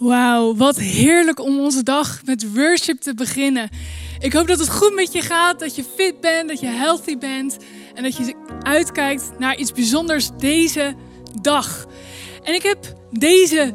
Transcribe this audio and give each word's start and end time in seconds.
Wauw, 0.00 0.56
wat 0.56 0.76
heerlijk 0.76 1.40
om 1.40 1.58
onze 1.58 1.82
dag 1.82 2.20
met 2.24 2.54
worship 2.54 3.00
te 3.00 3.14
beginnen. 3.14 3.68
Ik 4.18 4.32
hoop 4.32 4.46
dat 4.46 4.58
het 4.58 4.70
goed 4.70 4.94
met 4.94 5.12
je 5.12 5.20
gaat, 5.20 5.58
dat 5.58 5.76
je 5.76 5.84
fit 5.96 6.20
bent, 6.20 6.48
dat 6.48 6.60
je 6.60 6.66
healthy 6.66 7.18
bent 7.18 7.56
en 7.94 8.02
dat 8.02 8.16
je 8.16 8.34
uitkijkt 8.62 9.30
naar 9.38 9.56
iets 9.56 9.72
bijzonders 9.72 10.30
deze 10.38 10.94
dag. 11.40 11.86
En 12.42 12.54
ik 12.54 12.62
heb 12.62 12.78
deze 13.10 13.74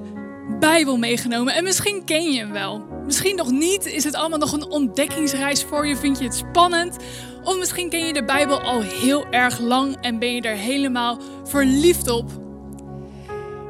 Bijbel 0.60 0.98
meegenomen 0.98 1.54
en 1.54 1.64
misschien 1.64 2.05
ken 2.05 2.32
je 2.32 2.39
hem 2.39 2.52
wel. 2.52 2.86
Misschien 3.05 3.36
nog 3.36 3.52
niet, 3.52 3.86
is 3.86 4.04
het 4.04 4.16
allemaal 4.16 4.39
nog 4.39 4.52
een 4.52 4.70
ontdekkingsreis 4.70 5.64
voor 5.64 5.88
je, 5.88 5.98
vind 5.98 6.18
je 6.18 6.23
het 6.23 6.36
spannend? 6.36 6.98
Of 7.44 7.57
misschien 7.57 7.89
ken 7.89 8.05
je 8.05 8.14
de 8.14 8.23
Bijbel 8.23 8.62
al 8.62 8.82
heel 8.82 9.26
erg 9.32 9.60
lang 9.60 9.98
en 10.02 10.20
ben 10.20 10.34
je 10.34 10.42
er 10.42 10.57
helemaal 10.57 11.20
verliefd 11.44 12.10
op. 12.10 12.32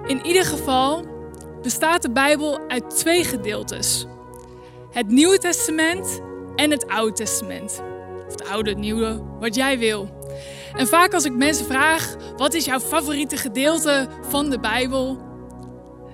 In 0.07 0.25
ieder 0.25 0.45
geval 0.45 1.14
bestaat 1.65 2.01
de 2.01 2.11
Bijbel 2.11 2.59
uit 2.67 2.97
twee 2.97 3.23
gedeeltes. 3.23 4.05
Het 4.91 5.07
Nieuwe 5.07 5.37
Testament 5.37 6.21
en 6.55 6.71
het 6.71 6.87
Oude 6.87 7.13
Testament. 7.13 7.81
Of 8.25 8.31
het 8.31 8.47
Oude, 8.49 8.69
het 8.69 8.79
Nieuwe, 8.79 9.23
wat 9.39 9.55
jij 9.55 9.79
wil. 9.79 10.09
En 10.75 10.87
vaak 10.87 11.13
als 11.13 11.25
ik 11.25 11.33
mensen 11.33 11.65
vraag, 11.65 12.15
wat 12.37 12.53
is 12.53 12.65
jouw 12.65 12.79
favoriete 12.79 13.37
gedeelte 13.37 14.07
van 14.29 14.49
de 14.49 14.59
Bijbel? 14.59 15.17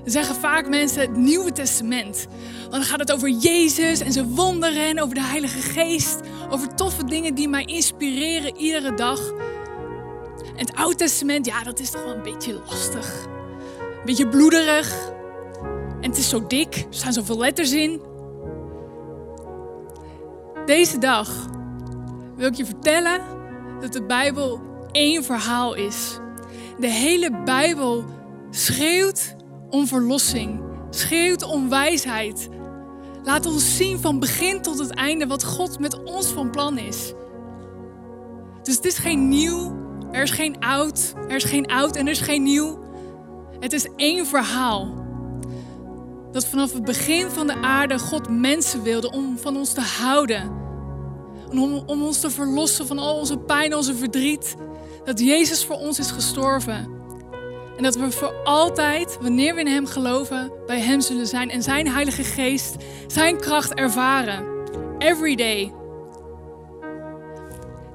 Zeggen 0.06 0.36
vaak 0.36 0.70
mensen 0.70 1.02
het 1.02 1.16
Nieuwe 1.16 1.52
Testament. 1.52 2.28
Want 2.62 2.72
dan 2.72 2.84
gaat 2.84 3.00
het 3.00 3.12
over 3.12 3.30
Jezus 3.30 4.00
en 4.00 4.12
zijn 4.12 4.36
wonderen 4.36 4.86
en 4.86 5.02
over 5.02 5.16
de 5.16 5.24
Heilige 5.24 5.62
Geest. 5.62 6.20
Over 6.50 6.76
toffe 6.76 7.06
dingen 7.06 7.36
die 7.36 7.48
mij 7.48 7.64
inspireren 7.64 8.56
iedere 8.56 8.94
dag. 8.94 9.32
En 10.56 10.66
het 10.66 10.76
Oude 10.76 10.96
Testament, 10.96 11.46
ja, 11.46 11.64
dat 11.64 11.80
is 11.80 11.90
toch 11.90 12.04
wel 12.04 12.16
een 12.16 12.24
beetje 12.24 12.62
lastig. 12.70 13.26
Een 13.80 14.06
beetje 14.06 14.28
bloederig. 14.28 15.20
En 16.02 16.10
het 16.10 16.18
is 16.18 16.30
zo 16.30 16.48
dik, 16.48 16.76
er 16.76 16.86
staan 16.90 17.14
zoveel 17.14 17.38
letters 17.38 17.72
in. 17.72 18.02
Deze 20.66 20.98
dag 20.98 21.50
wil 22.36 22.48
ik 22.48 22.56
je 22.56 22.66
vertellen 22.66 23.22
dat 23.80 23.94
de 23.94 24.04
Bijbel 24.04 24.62
één 24.92 25.24
verhaal 25.24 25.74
is. 25.74 26.20
De 26.80 26.88
hele 26.88 27.42
Bijbel 27.46 28.06
schreeuwt 28.50 29.36
om 29.70 29.88
verlossing, 29.88 30.62
schreeuwt 30.90 31.44
om 31.44 31.70
wijsheid. 31.70 32.50
Laat 33.24 33.46
ons 33.46 33.78
zien 33.78 34.00
van 34.00 34.20
begin 34.20 34.62
tot 34.62 34.80
het 34.80 34.94
einde 34.94 35.28
wat 35.28 35.44
God 35.44 35.80
met 35.80 36.04
ons 36.04 36.28
van 36.28 36.50
plan 36.50 36.78
is. 36.78 37.14
Dus 38.64 38.76
het 38.76 38.86
is 38.86 38.98
geen 38.98 39.30
nieuw, 39.30 39.76
er 40.12 40.24
is 40.24 40.32
geen 40.32 40.60
oud, 40.60 41.14
er 41.28 41.36
is 41.36 41.44
geen 41.44 41.68
oud 41.68 41.96
en 41.96 42.06
er 42.06 42.12
is 42.12 42.22
geen 42.22 42.44
nieuw. 42.44 42.80
Het 43.60 43.74
is 43.74 43.88
één 43.96 44.26
verhaal. 44.26 45.01
Dat 46.32 46.46
vanaf 46.46 46.74
het 46.74 46.86
begin 46.86 47.30
van 47.30 47.48
de 47.48 47.56
aarde 47.56 48.00
God 48.00 48.30
mensen 48.30 48.84
wilde 48.84 49.12
om 49.12 49.38
van 49.38 49.58
ons 49.58 49.74
te 49.74 49.82
houden. 49.82 50.60
Om, 51.50 51.84
om 51.86 52.04
ons 52.04 52.20
te 52.20 52.30
verlossen 52.30 52.88
van 52.88 53.00
al 53.00 53.16
onze 53.16 53.38
pijn, 53.38 53.76
onze 53.76 53.96
verdriet. 53.96 54.56
Dat 55.04 55.20
Jezus 55.20 55.66
voor 55.66 55.76
ons 55.76 56.00
is 56.00 56.12
gestorven. 56.12 57.00
En 57.78 57.84
dat 57.84 57.96
we 57.96 58.12
voor 58.12 58.34
altijd, 58.44 59.18
wanneer 59.22 59.56
we 59.56 59.60
in 59.60 59.68
Hem 59.68 59.86
geloven, 59.86 60.52
bij 60.66 60.80
Hem 60.80 61.02
zullen 61.02 61.28
zijn. 61.28 61.50
En 61.50 61.64
Zijn 61.64 61.88
Heilige 61.88 62.24
Geest, 62.24 62.76
Zijn 63.08 63.40
kracht 63.40 63.74
ervaren. 63.74 64.46
Every 64.98 65.36
day. 65.36 65.74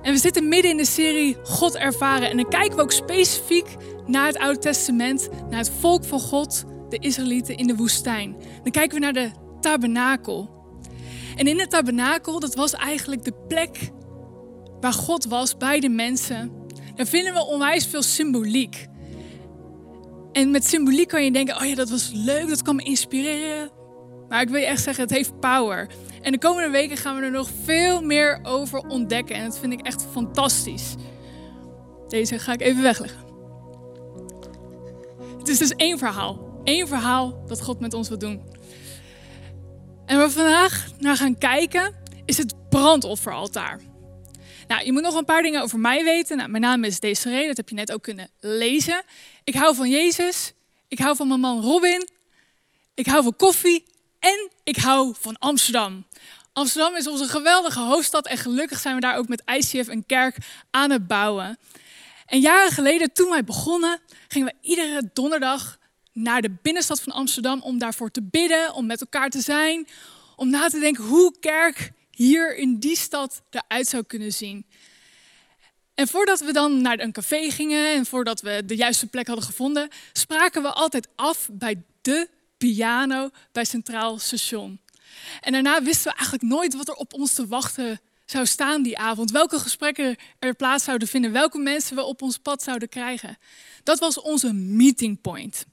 En 0.02 0.12
we 0.12 0.18
zitten 0.18 0.48
midden 0.48 0.70
in 0.70 0.76
de 0.76 0.86
serie 0.86 1.36
God 1.42 1.76
ervaren. 1.76 2.30
En 2.30 2.36
dan 2.36 2.48
kijken 2.48 2.76
we 2.76 2.82
ook 2.82 2.92
specifiek 2.92 3.76
naar 4.06 4.26
het 4.26 4.38
Oude 4.38 4.58
Testament, 4.58 5.28
naar 5.50 5.58
het 5.58 5.72
volk 5.80 6.04
van 6.04 6.20
God 6.20 6.64
de 6.88 6.98
Israëlieten 6.98 7.56
in 7.56 7.66
de 7.66 7.76
woestijn. 7.76 8.36
Dan 8.62 8.72
kijken 8.72 8.94
we 8.94 9.04
naar 9.04 9.12
de 9.12 9.30
tabernakel. 9.60 10.54
En 11.36 11.46
in 11.46 11.56
de 11.56 11.66
tabernakel, 11.66 12.40
dat 12.40 12.54
was 12.54 12.72
eigenlijk 12.72 13.24
de 13.24 13.34
plek 13.48 13.90
waar 14.80 14.92
God 14.92 15.24
was 15.24 15.56
bij 15.56 15.80
de 15.80 15.88
mensen. 15.88 16.52
Daar 16.94 17.06
vinden 17.06 17.32
we 17.32 17.46
onwijs 17.46 17.86
veel 17.86 18.02
symboliek. 18.02 18.86
En 20.32 20.50
met 20.50 20.66
symboliek 20.66 21.08
kan 21.08 21.24
je 21.24 21.32
denken, 21.32 21.56
oh 21.56 21.64
ja, 21.64 21.74
dat 21.74 21.90
was 21.90 22.10
leuk, 22.14 22.48
dat 22.48 22.62
kan 22.62 22.76
me 22.76 22.82
inspireren. 22.82 23.70
Maar 24.28 24.40
ik 24.40 24.48
wil 24.48 24.60
je 24.60 24.66
echt 24.66 24.82
zeggen, 24.82 25.04
het 25.04 25.12
heeft 25.12 25.40
power. 25.40 25.88
En 26.22 26.32
de 26.32 26.38
komende 26.38 26.70
weken 26.70 26.96
gaan 26.96 27.16
we 27.16 27.22
er 27.22 27.30
nog 27.30 27.48
veel 27.64 28.02
meer 28.02 28.40
over 28.42 28.78
ontdekken. 28.78 29.36
En 29.36 29.44
dat 29.44 29.58
vind 29.58 29.72
ik 29.72 29.80
echt 29.80 30.06
fantastisch. 30.12 30.94
Deze 32.08 32.38
ga 32.38 32.52
ik 32.52 32.60
even 32.60 32.82
wegleggen. 32.82 33.24
Het 35.38 35.48
is 35.48 35.58
dus 35.58 35.70
één 35.70 35.98
verhaal. 35.98 36.45
Eén 36.66 36.88
verhaal 36.88 37.44
dat 37.46 37.62
God 37.62 37.80
met 37.80 37.94
ons 37.94 38.08
wil 38.08 38.18
doen. 38.18 38.42
En 40.06 40.16
waar 40.16 40.26
we 40.26 40.32
vandaag 40.32 40.86
naar 40.98 41.16
gaan 41.16 41.38
kijken 41.38 41.94
is 42.24 42.38
het 42.38 42.54
brandofferaltaar. 42.68 43.80
Nou, 44.66 44.84
je 44.84 44.92
moet 44.92 45.02
nog 45.02 45.14
een 45.14 45.24
paar 45.24 45.42
dingen 45.42 45.62
over 45.62 45.78
mij 45.78 46.04
weten. 46.04 46.36
Nou, 46.36 46.48
mijn 46.48 46.62
naam 46.62 46.84
is 46.84 47.00
Desiree, 47.00 47.46
dat 47.46 47.56
heb 47.56 47.68
je 47.68 47.74
net 47.74 47.92
ook 47.92 48.02
kunnen 48.02 48.30
lezen. 48.40 49.02
Ik 49.44 49.54
hou 49.54 49.74
van 49.74 49.90
Jezus, 49.90 50.52
ik 50.88 50.98
hou 50.98 51.16
van 51.16 51.28
mijn 51.28 51.40
man 51.40 51.60
Robin, 51.60 52.08
ik 52.94 53.06
hou 53.06 53.22
van 53.22 53.36
koffie 53.36 53.84
en 54.20 54.50
ik 54.64 54.76
hou 54.76 55.14
van 55.18 55.38
Amsterdam. 55.38 56.06
Amsterdam 56.52 56.96
is 56.96 57.06
onze 57.06 57.28
geweldige 57.28 57.80
hoofdstad 57.80 58.26
en 58.26 58.38
gelukkig 58.38 58.78
zijn 58.80 58.94
we 58.94 59.00
daar 59.00 59.16
ook 59.16 59.28
met 59.28 59.42
ICF 59.46 59.88
een 59.88 60.06
kerk 60.06 60.36
aan 60.70 60.90
het 60.90 61.06
bouwen. 61.06 61.58
En 62.26 62.40
jaren 62.40 62.72
geleden, 62.72 63.12
toen 63.12 63.30
wij 63.30 63.44
begonnen, 63.44 64.00
gingen 64.28 64.46
we 64.46 64.68
iedere 64.68 65.10
donderdag 65.12 65.78
naar 66.16 66.42
de 66.42 66.56
binnenstad 66.62 67.00
van 67.00 67.12
Amsterdam 67.12 67.60
om 67.60 67.78
daarvoor 67.78 68.10
te 68.10 68.22
bidden, 68.22 68.74
om 68.74 68.86
met 68.86 69.00
elkaar 69.00 69.30
te 69.30 69.40
zijn, 69.40 69.88
om 70.36 70.50
na 70.50 70.68
te 70.68 70.78
denken 70.78 71.04
hoe 71.04 71.34
kerk 71.40 71.92
hier 72.10 72.56
in 72.56 72.78
die 72.78 72.96
stad 72.96 73.42
eruit 73.50 73.88
zou 73.88 74.02
kunnen 74.02 74.32
zien. 74.32 74.66
En 75.94 76.08
voordat 76.08 76.40
we 76.40 76.52
dan 76.52 76.80
naar 76.80 77.00
een 77.00 77.12
café 77.12 77.50
gingen 77.50 77.94
en 77.94 78.06
voordat 78.06 78.40
we 78.40 78.62
de 78.66 78.76
juiste 78.76 79.06
plek 79.06 79.26
hadden 79.26 79.44
gevonden, 79.44 79.88
spraken 80.12 80.62
we 80.62 80.72
altijd 80.72 81.08
af 81.14 81.48
bij 81.52 81.82
de 82.00 82.28
piano 82.56 83.30
bij 83.52 83.64
Centraal 83.64 84.18
Station. 84.18 84.80
En 85.40 85.52
daarna 85.52 85.82
wisten 85.82 86.10
we 86.10 86.16
eigenlijk 86.16 86.48
nooit 86.48 86.74
wat 86.74 86.88
er 86.88 86.94
op 86.94 87.14
ons 87.14 87.32
te 87.32 87.46
wachten 87.46 88.00
zou 88.24 88.46
staan 88.46 88.82
die 88.82 88.98
avond. 88.98 89.30
Welke 89.30 89.58
gesprekken 89.58 90.16
er 90.38 90.54
plaats 90.54 90.84
zouden 90.84 91.08
vinden, 91.08 91.32
welke 91.32 91.58
mensen 91.58 91.96
we 91.96 92.02
op 92.02 92.22
ons 92.22 92.38
pad 92.38 92.62
zouden 92.62 92.88
krijgen. 92.88 93.38
Dat 93.82 93.98
was 93.98 94.20
onze 94.20 94.52
meeting 94.52 95.20
point. 95.20 95.66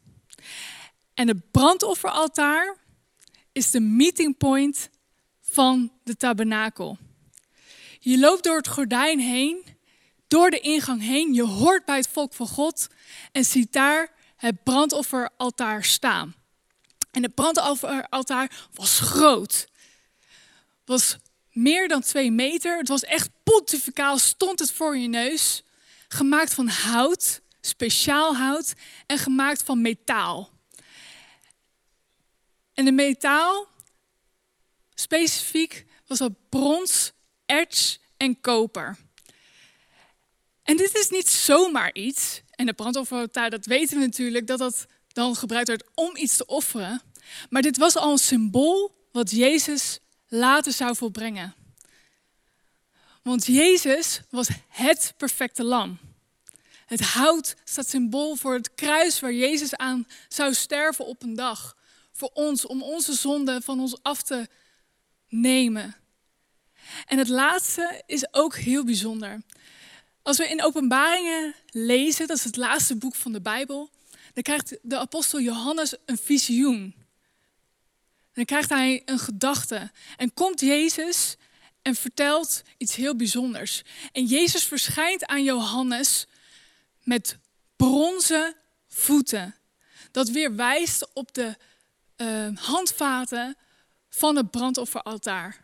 En 1.14 1.28
het 1.28 1.52
brandofferaltaar 1.52 2.78
is 3.52 3.72
de 3.72 3.80
meeting 3.80 4.38
point 4.38 4.90
van 5.42 5.92
de 6.04 6.16
tabernakel. 6.16 6.98
Je 8.00 8.20
loopt 8.20 8.44
door 8.44 8.58
het 8.58 8.68
gordijn 8.68 9.20
heen, 9.20 9.66
door 10.28 10.50
de 10.50 10.60
ingang 10.60 11.02
heen, 11.02 11.34
je 11.34 11.44
hoort 11.44 11.86
bij 11.86 11.98
het 11.98 12.08
volk 12.08 12.34
van 12.34 12.48
God 12.48 12.88
en 13.32 13.46
ziet 13.46 13.74
daar 13.74 14.12
het 14.36 14.64
brandofferaltaar 14.64 15.84
staan. 15.84 16.36
En 17.12 17.24
het 17.24 17.36
brandofferaltaar 17.36 18.68
was 18.74 19.00
groot. 19.00 19.68
Was 20.86 21.18
meer 21.52 21.88
dan 21.88 22.02
twee 22.02 22.32
meter. 22.32 22.78
Het 22.78 22.88
was 22.88 23.04
echt 23.04 23.30
pontificaal, 23.44 24.18
stond 24.18 24.60
het 24.60 24.72
voor 24.72 24.98
je 24.98 25.08
neus. 25.08 25.64
Gemaakt 26.08 26.54
van 26.54 26.68
hout 26.68 27.42
speciaal 27.66 28.36
hout 28.36 28.74
en 29.06 29.18
gemaakt 29.18 29.64
van 29.64 29.82
metaal. 29.82 30.53
En 32.74 32.86
de 32.86 32.92
metaal, 32.92 33.68
specifiek, 34.94 35.86
was 36.08 36.18
dat 36.18 36.50
brons, 36.50 37.12
erts 37.46 38.00
en 38.18 38.42
koper. 38.42 38.98
En 40.64 40.78
dit 40.78 40.96
is 40.96 41.10
niet 41.10 41.28
zomaar 41.28 41.94
iets. 41.94 42.42
En 42.50 42.66
de 42.66 42.74
brandofferaltaar, 42.74 43.50
dat 43.50 43.66
weten 43.66 43.98
we 43.98 44.06
natuurlijk, 44.06 44.48
dat 44.48 44.60
dat 44.60 44.86
dan 45.08 45.36
gebruikt 45.36 45.68
werd 45.68 45.84
om 45.94 46.16
iets 46.16 46.38
te 46.38 46.46
offeren. 46.46 47.02
Maar 47.50 47.62
dit 47.62 47.78
was 47.78 47.96
al 47.96 48.12
een 48.12 48.18
symbool 48.18 48.96
wat 49.12 49.32
Jezus 49.32 50.00
later 50.28 50.72
zou 50.72 50.96
volbrengen. 50.96 51.56
Want 53.22 53.46
Jezus 53.46 54.22
was 54.30 54.48
het 54.68 55.14
perfecte 55.18 55.64
lam. 55.64 56.00
Het 56.86 57.02
hout 57.02 57.56
staat 57.64 57.90
symbool 57.90 58.36
voor 58.36 58.54
het 58.54 58.74
kruis 58.76 59.20
waar 59.20 59.34
Jezus 59.34 59.76
aan 59.76 60.08
zou 60.28 60.54
sterven 60.54 61.06
op 61.06 61.24
een 61.24 61.36
dag. 61.36 61.76
Voor 62.14 62.30
ons, 62.34 62.66
om 62.66 62.84
onze 62.84 63.14
zonde 63.14 63.62
van 63.62 63.80
ons 63.80 63.96
af 64.02 64.22
te 64.22 64.48
nemen. 65.28 65.96
En 67.06 67.18
het 67.18 67.28
laatste 67.28 68.04
is 68.06 68.34
ook 68.34 68.56
heel 68.56 68.84
bijzonder. 68.84 69.42
Als 70.22 70.38
we 70.38 70.50
in 70.50 70.64
Openbaringen 70.64 71.56
lezen, 71.70 72.28
dat 72.28 72.38
is 72.38 72.44
het 72.44 72.56
laatste 72.56 72.96
boek 72.96 73.16
van 73.16 73.32
de 73.32 73.42
Bijbel, 73.42 73.90
dan 74.34 74.44
krijgt 74.44 74.78
de 74.82 74.98
apostel 74.98 75.40
Johannes 75.40 75.96
een 76.06 76.18
visioen. 76.18 76.96
Dan 78.34 78.46
krijgt 78.46 78.70
hij 78.70 79.02
een 79.06 79.20
gedachte. 79.20 79.92
En 80.18 80.34
komt 80.34 80.60
Jezus 80.60 81.36
en 81.82 81.96
vertelt 81.96 82.62
iets 82.78 82.96
heel 82.96 83.16
bijzonders. 83.16 83.82
En 84.12 84.26
Jezus 84.26 84.64
verschijnt 84.66 85.26
aan 85.26 85.44
Johannes 85.44 86.26
met 87.04 87.38
bronzen 87.76 88.56
voeten. 88.88 89.56
Dat 90.12 90.30
weer 90.30 90.56
wijst 90.56 91.14
op 91.14 91.34
de 91.34 91.56
uh, 92.24 92.58
handvaten 92.58 93.58
van 94.10 94.36
het 94.36 94.52
brandofferaltaar. 94.52 95.62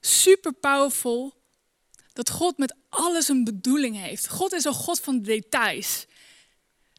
Super 0.00 0.52
powerful 0.52 1.34
dat 2.12 2.30
God 2.30 2.58
met 2.58 2.74
alles 2.88 3.28
een 3.28 3.44
bedoeling 3.44 3.96
heeft. 3.96 4.28
God 4.28 4.52
is 4.52 4.64
een 4.64 4.72
God 4.72 5.00
van 5.00 5.22
details. 5.22 6.06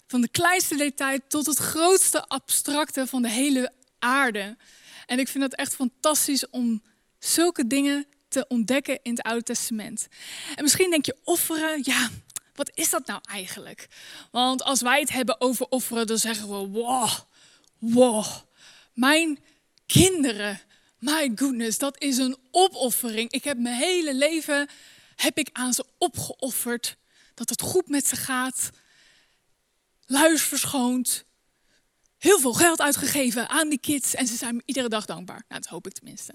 Van 0.07 0.21
de 0.21 0.29
kleinste 0.29 0.75
detail 0.75 1.19
tot 1.27 1.45
het 1.45 1.57
grootste 1.57 2.27
abstracte 2.27 3.07
van 3.07 3.21
de 3.21 3.29
hele 3.29 3.71
aarde. 3.99 4.57
En 5.05 5.19
ik 5.19 5.27
vind 5.27 5.43
het 5.43 5.55
echt 5.55 5.75
fantastisch 5.75 6.49
om 6.49 6.83
zulke 7.19 7.67
dingen 7.67 8.05
te 8.27 8.45
ontdekken 8.47 8.99
in 9.03 9.11
het 9.11 9.21
Oude 9.21 9.43
Testament. 9.43 10.07
En 10.55 10.63
misschien 10.63 10.89
denk 10.89 11.05
je 11.05 11.17
offeren, 11.23 11.79
ja, 11.83 12.09
wat 12.53 12.71
is 12.73 12.89
dat 12.89 13.05
nou 13.05 13.21
eigenlijk? 13.29 13.87
Want 14.31 14.63
als 14.63 14.81
wij 14.81 14.99
het 14.99 15.09
hebben 15.09 15.41
over 15.41 15.65
offeren, 15.69 16.07
dan 16.07 16.17
zeggen 16.17 16.47
we, 16.47 16.79
wow, 16.79 17.09
wow, 17.77 18.25
mijn 18.97 19.39
kinderen, 19.85 20.61
my 20.99 21.31
goodness, 21.35 21.77
dat 21.77 22.01
is 22.01 22.17
een 22.17 22.37
opoffering. 22.51 23.31
Ik 23.31 23.43
heb 23.43 23.57
mijn 23.57 23.75
hele 23.75 24.15
leven, 24.15 24.67
heb 25.15 25.37
ik 25.37 25.49
aan 25.51 25.73
ze 25.73 25.85
opgeofferd, 25.97 26.97
dat 27.33 27.49
het 27.49 27.61
goed 27.61 27.87
met 27.87 28.07
ze 28.07 28.15
gaat, 28.15 28.69
luis 30.05 30.41
verschoond, 30.41 31.25
heel 32.17 32.39
veel 32.39 32.53
geld 32.53 32.81
uitgegeven 32.81 33.49
aan 33.49 33.69
die 33.69 33.79
kids 33.79 34.15
en 34.15 34.27
ze 34.27 34.35
zijn 34.35 34.55
me 34.55 34.61
iedere 34.65 34.89
dag 34.89 35.05
dankbaar. 35.05 35.43
Nou, 35.47 35.61
dat 35.61 35.69
hoop 35.69 35.87
ik 35.87 35.93
tenminste. 35.93 36.33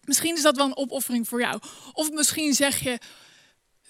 Misschien 0.00 0.36
is 0.36 0.42
dat 0.42 0.56
wel 0.56 0.66
een 0.66 0.76
opoffering 0.76 1.28
voor 1.28 1.40
jou. 1.40 1.60
Of 1.92 2.10
misschien 2.10 2.54
zeg 2.54 2.80
je, 2.80 2.98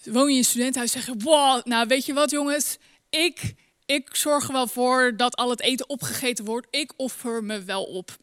woon 0.03 0.25
je 0.25 0.31
in 0.31 0.37
een 0.37 0.45
studentenhuis, 0.45 0.91
zeg 0.91 1.05
je, 1.05 1.15
wow, 1.17 1.65
nou 1.65 1.87
weet 1.87 2.05
je 2.05 2.13
wat 2.13 2.29
jongens, 2.29 2.77
ik, 3.09 3.53
ik 3.87 4.15
zorg 4.15 4.47
er 4.47 4.53
wel 4.53 4.67
voor 4.67 5.17
dat 5.17 5.35
al 5.35 5.49
het 5.49 5.61
eten 5.61 5.89
opgegeten 5.89 6.45
wordt. 6.45 6.67
Ik 6.69 6.93
offer 6.95 7.43
me 7.43 7.63
wel 7.63 7.83
op. 7.83 8.17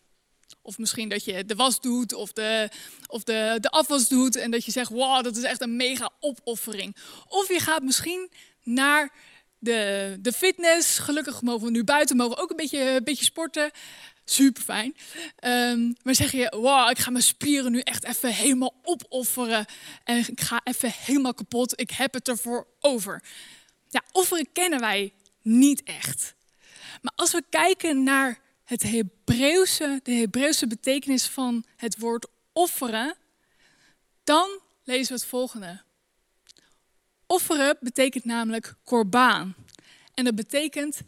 Of 0.62 0.78
misschien 0.78 1.08
dat 1.08 1.24
je 1.24 1.44
de 1.44 1.54
was 1.54 1.80
doet 1.80 2.12
of 2.12 2.32
de, 2.32 2.68
of 3.06 3.24
de, 3.24 3.56
de 3.60 3.70
afwas 3.70 4.08
doet 4.08 4.36
en 4.36 4.50
dat 4.50 4.64
je 4.64 4.70
zegt, 4.70 4.90
wow, 4.90 5.24
dat 5.24 5.36
is 5.36 5.42
echt 5.42 5.60
een 5.60 5.76
mega 5.76 6.10
opoffering. 6.20 6.96
Of 7.28 7.48
je 7.48 7.60
gaat 7.60 7.82
misschien 7.82 8.30
naar 8.62 9.12
de, 9.58 10.16
de 10.20 10.32
fitness. 10.32 10.98
Gelukkig 10.98 11.42
mogen 11.42 11.64
we 11.64 11.70
nu 11.70 11.84
buiten, 11.84 12.16
mogen 12.16 12.36
ook 12.36 12.50
een 12.50 12.56
beetje, 12.56 12.80
een 12.80 13.04
beetje 13.04 13.24
sporten. 13.24 13.70
Super 14.24 14.62
fijn. 14.62 14.96
Um, 15.44 15.96
maar 16.02 16.14
zeg 16.14 16.32
je, 16.32 16.54
wow, 16.56 16.90
ik 16.90 16.98
ga 16.98 17.10
mijn 17.10 17.22
spieren 17.22 17.72
nu 17.72 17.80
echt 17.80 18.04
even 18.04 18.34
helemaal 18.34 18.74
opofferen. 18.82 19.66
En 20.04 20.18
ik 20.18 20.40
ga 20.40 20.60
even 20.64 20.92
helemaal 20.96 21.34
kapot. 21.34 21.80
Ik 21.80 21.90
heb 21.90 22.14
het 22.14 22.28
ervoor 22.28 22.66
over. 22.80 23.22
Ja, 23.88 24.02
offeren 24.12 24.52
kennen 24.52 24.80
wij 24.80 25.12
niet 25.44 25.82
echt. 25.82 26.34
Maar 27.02 27.12
als 27.16 27.32
we 27.32 27.44
kijken 27.50 28.02
naar 28.02 28.40
het 28.64 28.82
Hebreeuwse, 28.82 30.00
de 30.02 30.12
Hebreeuwse 30.12 30.66
betekenis 30.66 31.26
van 31.26 31.64
het 31.76 31.98
woord 31.98 32.26
offeren, 32.52 33.16
dan 34.24 34.60
lezen 34.84 35.14
we 35.14 35.20
het 35.20 35.28
volgende. 35.28 35.82
Offeren 37.26 37.76
betekent 37.80 38.24
namelijk 38.24 38.74
korbaan. 38.84 39.54
En 40.14 40.24
dat 40.24 40.34
betekent 40.34 41.00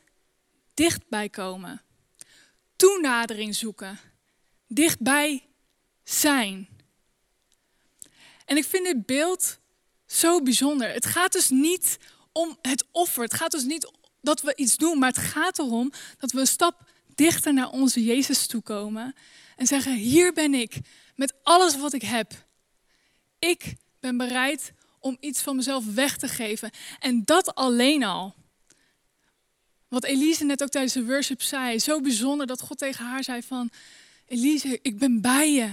dichtbij 0.74 1.28
komen 1.28 1.80
toenadering 2.76 3.54
zoeken, 3.54 3.98
dichtbij 4.66 5.46
zijn. 6.04 6.68
En 8.44 8.56
ik 8.56 8.64
vind 8.64 8.84
dit 8.84 9.06
beeld 9.06 9.58
zo 10.06 10.42
bijzonder. 10.42 10.92
Het 10.92 11.06
gaat 11.06 11.32
dus 11.32 11.50
niet 11.50 11.98
om 12.32 12.58
het 12.62 12.84
offer, 12.90 13.22
het 13.22 13.34
gaat 13.34 13.50
dus 13.50 13.62
niet 13.62 13.90
dat 14.26 14.40
we 14.40 14.52
iets 14.56 14.76
doen, 14.76 14.98
maar 14.98 15.08
het 15.08 15.18
gaat 15.18 15.58
erom 15.58 15.92
dat 16.18 16.32
we 16.32 16.40
een 16.40 16.46
stap 16.46 16.90
dichter 17.14 17.54
naar 17.54 17.70
onze 17.70 18.04
Jezus 18.04 18.46
toe 18.46 18.62
komen 18.62 19.14
en 19.56 19.66
zeggen: 19.66 19.94
Hier 19.94 20.32
ben 20.32 20.54
ik 20.54 20.78
met 21.14 21.34
alles 21.42 21.76
wat 21.76 21.92
ik 21.92 22.02
heb. 22.02 22.32
Ik 23.38 23.74
ben 24.00 24.16
bereid 24.16 24.72
om 25.00 25.16
iets 25.20 25.40
van 25.40 25.56
mezelf 25.56 25.94
weg 25.94 26.16
te 26.16 26.28
geven. 26.28 26.70
En 26.98 27.22
dat 27.24 27.54
alleen 27.54 28.04
al 28.04 28.34
wat 29.88 30.04
Elise 30.04 30.44
net 30.44 30.62
ook 30.62 30.68
tijdens 30.68 30.92
de 30.92 31.04
worship 31.04 31.42
zei, 31.42 31.78
zo 31.78 32.00
bijzonder 32.00 32.46
dat 32.46 32.60
God 32.60 32.78
tegen 32.78 33.04
haar 33.04 33.24
zei 33.24 33.42
van, 33.42 33.70
Elise, 34.26 34.78
ik 34.82 34.98
ben 34.98 35.20
bij 35.20 35.52
je. 35.52 35.72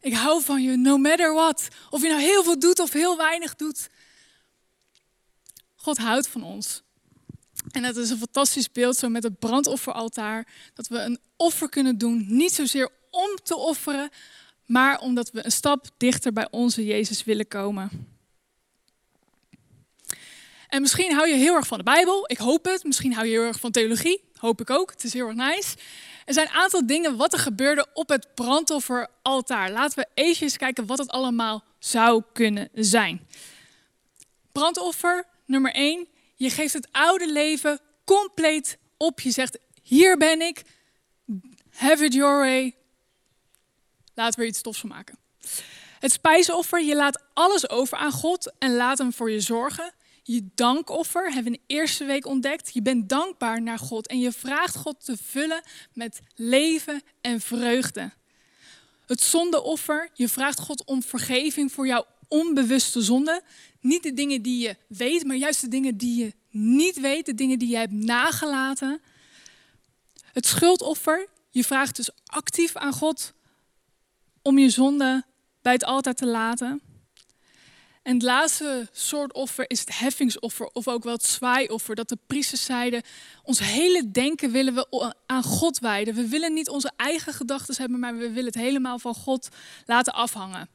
Ik 0.00 0.14
hou 0.14 0.42
van 0.42 0.62
je, 0.62 0.76
no 0.76 0.96
matter 0.98 1.34
what. 1.34 1.68
Of 1.90 2.02
je 2.02 2.08
nou 2.08 2.20
heel 2.20 2.44
veel 2.44 2.58
doet 2.58 2.78
of 2.78 2.92
heel 2.92 3.16
weinig 3.16 3.56
doet. 3.56 3.88
God 5.76 5.98
houdt 5.98 6.28
van 6.28 6.42
ons. 6.42 6.82
En 7.70 7.82
dat 7.82 7.96
is 7.96 8.10
een 8.10 8.18
fantastisch 8.18 8.72
beeld, 8.72 8.96
zo 8.96 9.08
met 9.08 9.22
het 9.22 9.38
brandofferaltaar. 9.38 10.46
Dat 10.74 10.86
we 10.86 10.98
een 10.98 11.18
offer 11.36 11.68
kunnen 11.68 11.98
doen, 11.98 12.26
niet 12.28 12.52
zozeer 12.52 12.88
om 13.10 13.36
te 13.42 13.56
offeren, 13.56 14.10
maar 14.66 14.98
omdat 14.98 15.30
we 15.30 15.44
een 15.44 15.52
stap 15.52 15.86
dichter 15.96 16.32
bij 16.32 16.48
onze 16.50 16.84
Jezus 16.84 17.24
willen 17.24 17.48
komen. 17.48 18.14
En 20.68 20.80
misschien 20.80 21.12
hou 21.12 21.28
je 21.28 21.34
heel 21.34 21.54
erg 21.54 21.66
van 21.66 21.78
de 21.78 21.84
Bijbel. 21.84 22.24
Ik 22.26 22.38
hoop 22.38 22.64
het. 22.64 22.84
Misschien 22.84 23.12
hou 23.12 23.26
je 23.26 23.32
heel 23.32 23.42
erg 23.42 23.60
van 23.60 23.70
theologie. 23.70 24.20
Hoop 24.36 24.60
ik 24.60 24.70
ook. 24.70 24.90
Het 24.90 25.04
is 25.04 25.12
heel 25.12 25.26
erg 25.26 25.36
nice. 25.36 25.76
Er 26.24 26.34
zijn 26.34 26.46
een 26.46 26.54
aantal 26.54 26.86
dingen 26.86 27.16
wat 27.16 27.32
er 27.32 27.38
gebeurde 27.38 27.86
op 27.94 28.08
het 28.08 28.28
brandofferaltaar. 28.34 29.70
Laten 29.70 29.98
we 29.98 30.06
even 30.14 30.56
kijken 30.56 30.86
wat 30.86 30.98
het 30.98 31.10
allemaal 31.10 31.64
zou 31.78 32.22
kunnen 32.32 32.68
zijn. 32.74 33.26
Brandoffer, 34.52 35.24
nummer 35.44 35.72
1. 35.72 36.06
Je 36.36 36.50
geeft 36.50 36.72
het 36.72 36.88
oude 36.92 37.32
leven 37.32 37.80
compleet 38.04 38.78
op. 38.96 39.20
Je 39.20 39.30
zegt, 39.30 39.58
hier 39.82 40.16
ben 40.16 40.40
ik. 40.40 40.62
Have 41.70 42.04
it 42.04 42.12
your 42.12 42.38
way. 42.38 42.74
Laten 44.14 44.40
we 44.40 44.46
iets 44.46 44.62
tofs 44.62 44.80
van 44.80 44.88
maken. 44.88 45.18
Het 45.98 46.12
spijsoffer, 46.12 46.82
je 46.82 46.96
laat 46.96 47.22
alles 47.32 47.68
over 47.68 47.98
aan 47.98 48.12
God 48.12 48.52
en 48.58 48.76
laat 48.76 48.98
hem 48.98 49.12
voor 49.12 49.30
je 49.30 49.40
zorgen. 49.40 49.92
Je 50.22 50.48
dankoffer 50.54 51.32
hebben 51.32 51.52
we 51.52 51.58
in 51.58 51.64
de 51.66 51.74
eerste 51.74 52.04
week 52.04 52.26
ontdekt. 52.26 52.74
Je 52.74 52.82
bent 52.82 53.08
dankbaar 53.08 53.62
naar 53.62 53.78
God 53.78 54.06
en 54.06 54.18
je 54.18 54.32
vraagt 54.32 54.76
God 54.76 55.04
te 55.04 55.16
vullen 55.22 55.62
met 55.92 56.20
leven 56.34 57.02
en 57.20 57.40
vreugde. 57.40 58.12
Het 59.06 59.20
zondeoffer, 59.20 60.10
je 60.14 60.28
vraagt 60.28 60.60
God 60.60 60.84
om 60.84 61.02
vergeving 61.02 61.72
voor 61.72 61.86
jouw 61.86 62.06
onbewuste 62.28 63.02
zonde. 63.02 63.42
Niet 63.86 64.02
de 64.02 64.12
dingen 64.12 64.42
die 64.42 64.62
je 64.62 64.76
weet, 64.88 65.24
maar 65.24 65.36
juist 65.36 65.60
de 65.60 65.68
dingen 65.68 65.96
die 65.96 66.24
je 66.24 66.34
niet 66.50 67.00
weet, 67.00 67.26
de 67.26 67.34
dingen 67.34 67.58
die 67.58 67.68
je 67.68 67.76
hebt 67.76 67.92
nagelaten. 67.92 69.00
Het 70.32 70.46
schuldoffer, 70.46 71.28
je 71.50 71.64
vraagt 71.64 71.96
dus 71.96 72.10
actief 72.24 72.76
aan 72.76 72.92
God 72.92 73.32
om 74.42 74.58
je 74.58 74.70
zonde 74.70 75.24
bij 75.62 75.72
het 75.72 75.84
altaar 75.84 76.14
te 76.14 76.26
laten. 76.26 76.80
En 78.02 78.14
het 78.14 78.22
laatste 78.22 78.88
soort 78.92 79.32
offer 79.32 79.70
is 79.70 79.80
het 79.80 79.98
heffingsoffer, 79.98 80.66
of 80.66 80.88
ook 80.88 81.04
wel 81.04 81.12
het 81.12 81.24
zwaaioffer. 81.24 81.94
Dat 81.94 82.08
de 82.08 82.18
priesters 82.26 82.64
zeiden, 82.64 83.02
ons 83.42 83.58
hele 83.58 84.10
denken 84.10 84.50
willen 84.50 84.74
we 84.74 85.14
aan 85.26 85.42
God 85.42 85.78
wijden. 85.78 86.14
We 86.14 86.28
willen 86.28 86.52
niet 86.52 86.68
onze 86.68 86.92
eigen 86.96 87.32
gedachten 87.32 87.74
hebben, 87.78 87.98
maar 87.98 88.16
we 88.16 88.28
willen 88.28 88.44
het 88.44 88.54
helemaal 88.54 88.98
van 88.98 89.14
God 89.14 89.48
laten 89.84 90.12
afhangen. 90.12 90.68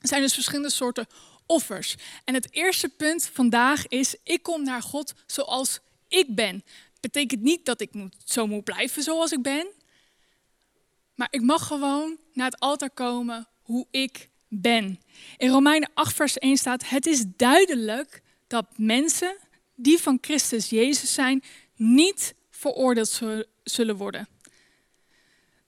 Er 0.00 0.08
zijn 0.08 0.22
dus 0.22 0.34
verschillende 0.34 0.70
soorten 0.70 1.06
offers. 1.46 1.94
En 2.24 2.34
het 2.34 2.52
eerste 2.52 2.88
punt 2.88 3.30
vandaag 3.32 3.86
is, 3.88 4.16
ik 4.22 4.42
kom 4.42 4.64
naar 4.64 4.82
God 4.82 5.14
zoals 5.26 5.78
ik 6.08 6.34
ben. 6.34 6.64
Betekent 7.00 7.42
niet 7.42 7.64
dat 7.64 7.80
ik 7.80 7.90
zo 8.24 8.46
moet 8.46 8.64
blijven 8.64 9.02
zoals 9.02 9.32
ik 9.32 9.42
ben. 9.42 9.66
Maar 11.14 11.28
ik 11.30 11.42
mag 11.42 11.66
gewoon 11.66 12.16
naar 12.32 12.50
het 12.50 12.60
altaar 12.60 12.90
komen 12.90 13.46
hoe 13.62 13.86
ik 13.90 14.28
ben. 14.48 15.00
In 15.36 15.50
Romeinen 15.50 15.90
8, 15.94 16.14
vers 16.14 16.38
1 16.38 16.56
staat: 16.56 16.88
Het 16.88 17.06
is 17.06 17.24
duidelijk 17.36 18.22
dat 18.46 18.66
mensen 18.76 19.36
die 19.74 19.98
van 19.98 20.18
Christus 20.20 20.68
Jezus 20.68 21.14
zijn, 21.14 21.42
niet 21.74 22.34
veroordeeld 22.50 23.20
zullen 23.64 23.96
worden. 23.96 24.28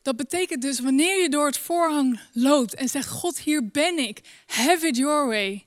Dat 0.03 0.17
betekent 0.17 0.63
dus 0.63 0.81
wanneer 0.81 1.23
je 1.23 1.29
door 1.29 1.47
het 1.47 1.59
voorhang 1.59 2.21
loopt 2.33 2.75
en 2.75 2.89
zegt: 2.89 3.09
God, 3.09 3.39
hier 3.39 3.69
ben 3.69 3.99
ik, 3.99 4.21
have 4.47 4.87
it 4.87 4.97
your 4.97 5.27
way. 5.27 5.67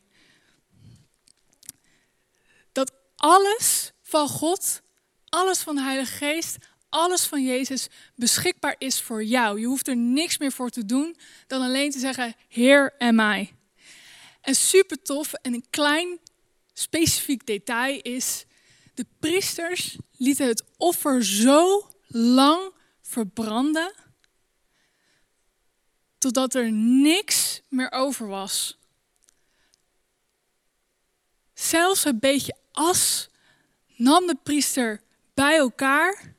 Dat 2.72 2.92
alles 3.22 3.92
van 4.02 4.28
God, 4.28 4.82
alles 5.30 5.60
van 5.60 5.76
de 5.76 5.82
Heilige 5.82 6.12
Geest, 6.12 6.58
alles 6.90 7.26
van 7.26 7.44
Jezus 7.44 7.88
beschikbaar 8.16 8.76
is 8.78 9.02
voor 9.02 9.24
jou. 9.24 9.60
Je 9.60 9.66
hoeft 9.66 9.88
er 9.88 9.96
niks 9.96 10.38
meer 10.38 10.52
voor 10.52 10.70
te 10.70 10.86
doen 10.86 11.18
dan 11.48 11.62
alleen 11.62 11.92
te 11.92 12.00
zeggen: 12.00 12.36
Here 12.48 12.94
am 12.98 13.20
I. 13.20 13.54
En 14.42 14.56
super 14.56 15.02
tof 15.02 15.34
en 15.34 15.54
een 15.54 15.66
klein 15.70 16.20
specifiek 16.74 17.46
detail 17.46 18.00
is: 18.02 18.46
de 18.94 19.06
priesters 19.20 19.98
lieten 20.18 20.48
het 20.48 20.64
offer 20.78 21.26
zo 21.26 21.90
lang 22.08 22.74
verbranden 23.02 23.94
totdat 26.18 26.56
er 26.56 26.72
niks 26.72 27.62
meer 27.70 27.92
over 27.92 28.28
was. 28.28 28.78
Zelfs 31.54 32.06
een 32.06 32.20
beetje 32.20 32.60
as 32.72 33.30
nam 33.96 34.28
de 34.28 34.38
priester 34.44 35.02
bij 35.34 35.58
elkaar 35.58 36.36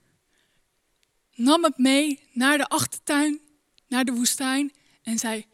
nam 1.34 1.64
het 1.64 1.78
mee 1.78 2.28
naar 2.32 2.58
de 2.58 2.68
achtertuin, 2.68 3.40
naar 3.88 4.04
de 4.04 4.12
woestijn 4.12 4.72
en 5.02 5.18
zei: 5.18 5.46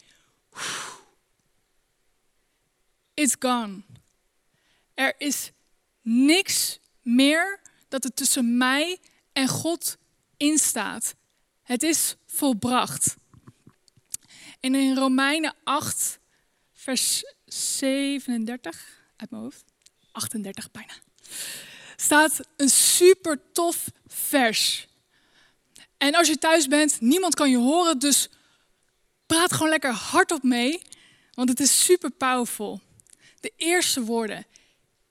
It's 3.15 3.37
gone. 3.39 3.83
Er 4.95 5.15
is 5.19 5.51
niks 6.03 6.79
meer 7.03 7.61
dat 7.89 8.05
er 8.05 8.15
tussen 8.15 8.57
mij 8.57 8.99
en 9.33 9.49
God 9.49 9.99
instaat. 10.37 11.15
Het 11.63 11.83
is 11.83 12.17
volbracht. 12.27 13.17
En 14.61 14.75
in 14.75 14.97
Romeinen 14.97 15.55
8, 15.65 16.19
vers 16.73 17.35
37, 17.45 19.03
uit 19.17 19.31
mijn 19.31 19.43
hoofd, 19.43 19.68
38 20.19 20.71
bijna, 20.71 20.93
staat 21.97 22.41
een 22.57 22.69
super 22.69 23.41
tof 23.53 23.85
vers. 24.07 24.87
En 25.99 26.15
als 26.15 26.29
je 26.29 26.39
thuis 26.39 26.67
bent, 26.67 27.01
niemand 27.01 27.35
kan 27.35 27.51
je 27.51 27.57
horen, 27.57 27.99
dus 27.99 28.29
praat 29.27 29.53
gewoon 29.53 29.69
lekker 29.69 29.93
hardop 29.93 30.43
mee, 30.43 30.83
want 31.35 31.49
het 31.49 31.61
is 31.61 31.85
super 31.85 32.11
powerful. 32.11 32.81
De 33.41 33.53
eerste 33.57 34.01
woorden. 34.01 34.47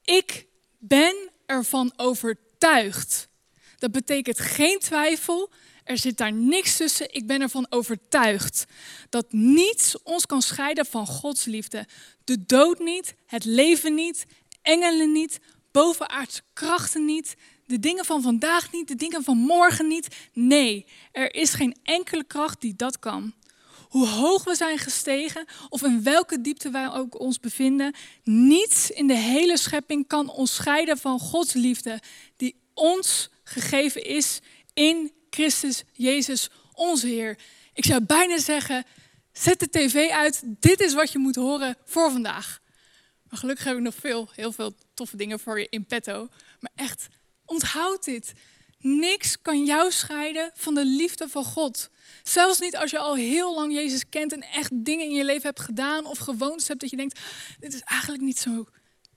Ik 0.03 0.45
ben 0.79 1.29
ervan 1.45 1.93
overtuigd. 1.95 3.27
Dat 3.77 3.91
betekent 3.91 4.39
geen 4.39 4.79
twijfel. 4.79 5.49
Er 5.83 5.97
zit 5.97 6.17
daar 6.17 6.33
niks 6.33 6.77
tussen. 6.77 7.13
Ik 7.13 7.27
ben 7.27 7.41
ervan 7.41 7.65
overtuigd 7.69 8.65
dat 9.09 9.31
niets 9.31 10.01
ons 10.03 10.25
kan 10.25 10.41
scheiden 10.41 10.85
van 10.85 11.07
Gods 11.07 11.45
liefde. 11.45 11.87
De 12.23 12.45
dood 12.45 12.79
niet, 12.79 13.15
het 13.25 13.45
leven 13.45 13.93
niet, 13.93 14.25
engelen 14.67 15.11
niet, 15.11 15.39
bovenaardse 15.71 16.41
krachten 16.53 17.05
niet, 17.05 17.35
de 17.65 17.79
dingen 17.79 18.05
van 18.05 18.21
vandaag 18.21 18.71
niet, 18.71 18.87
de 18.87 18.95
dingen 18.95 19.23
van 19.23 19.37
morgen 19.37 19.87
niet. 19.87 20.07
Nee, 20.33 20.85
er 21.11 21.35
is 21.35 21.53
geen 21.53 21.75
enkele 21.83 22.23
kracht 22.23 22.61
die 22.61 22.75
dat 22.75 22.99
kan. 22.99 23.33
Hoe 23.89 24.07
hoog 24.07 24.43
we 24.43 24.55
zijn 24.55 24.77
gestegen 24.77 25.45
of 25.69 25.83
in 25.83 26.03
welke 26.03 26.41
diepte 26.41 26.69
wij 26.69 26.91
ook 26.91 27.19
ons 27.19 27.39
bevinden, 27.39 27.95
niets 28.23 28.91
in 28.91 29.07
de 29.07 29.17
hele 29.17 29.57
schepping 29.57 30.07
kan 30.07 30.29
ons 30.29 30.55
scheiden 30.55 30.97
van 30.97 31.19
Gods 31.19 31.53
liefde 31.53 31.99
die 32.35 32.55
ons 32.73 33.29
gegeven 33.43 34.03
is 34.03 34.39
in 34.73 35.11
Christus 35.29 35.83
Jezus, 35.93 36.49
onze 36.73 37.07
Heer. 37.07 37.39
Ik 37.73 37.85
zou 37.85 38.01
bijna 38.01 38.39
zeggen, 38.39 38.85
zet 39.31 39.59
de 39.59 39.69
tv 39.69 40.09
uit, 40.09 40.41
dit 40.45 40.81
is 40.81 40.93
wat 40.93 41.11
je 41.11 41.17
moet 41.17 41.35
horen 41.35 41.77
voor 41.85 42.11
vandaag. 42.11 42.59
Maar 43.29 43.39
gelukkig 43.39 43.65
heb 43.65 43.75
ik 43.75 43.81
nog 43.81 43.95
veel, 43.95 44.29
heel 44.31 44.51
veel 44.51 44.73
toffe 44.93 45.17
dingen 45.17 45.39
voor 45.39 45.59
je 45.59 45.67
in 45.69 45.85
petto. 45.85 46.29
Maar 46.59 46.71
echt, 46.75 47.07
onthoud 47.45 48.03
dit. 48.03 48.33
Niks 48.79 49.41
kan 49.41 49.65
jou 49.65 49.91
scheiden 49.91 50.51
van 50.53 50.73
de 50.73 50.85
liefde 50.85 51.29
van 51.29 51.43
God. 51.43 51.89
Zelfs 52.23 52.59
niet 52.59 52.75
als 52.75 52.91
je 52.91 52.99
al 52.99 53.15
heel 53.15 53.55
lang 53.55 53.73
Jezus 53.73 54.09
kent 54.09 54.33
en 54.33 54.41
echt 54.41 54.69
dingen 54.73 55.05
in 55.05 55.13
je 55.13 55.25
leven 55.25 55.45
hebt 55.45 55.59
gedaan 55.59 56.05
of 56.05 56.17
gewoontes 56.17 56.67
hebt 56.67 56.79
dat 56.79 56.89
je 56.89 56.95
denkt, 56.95 57.19
dit 57.59 57.73
is 57.73 57.81
eigenlijk 57.81 58.23
niet 58.23 58.39
zo 58.39 58.65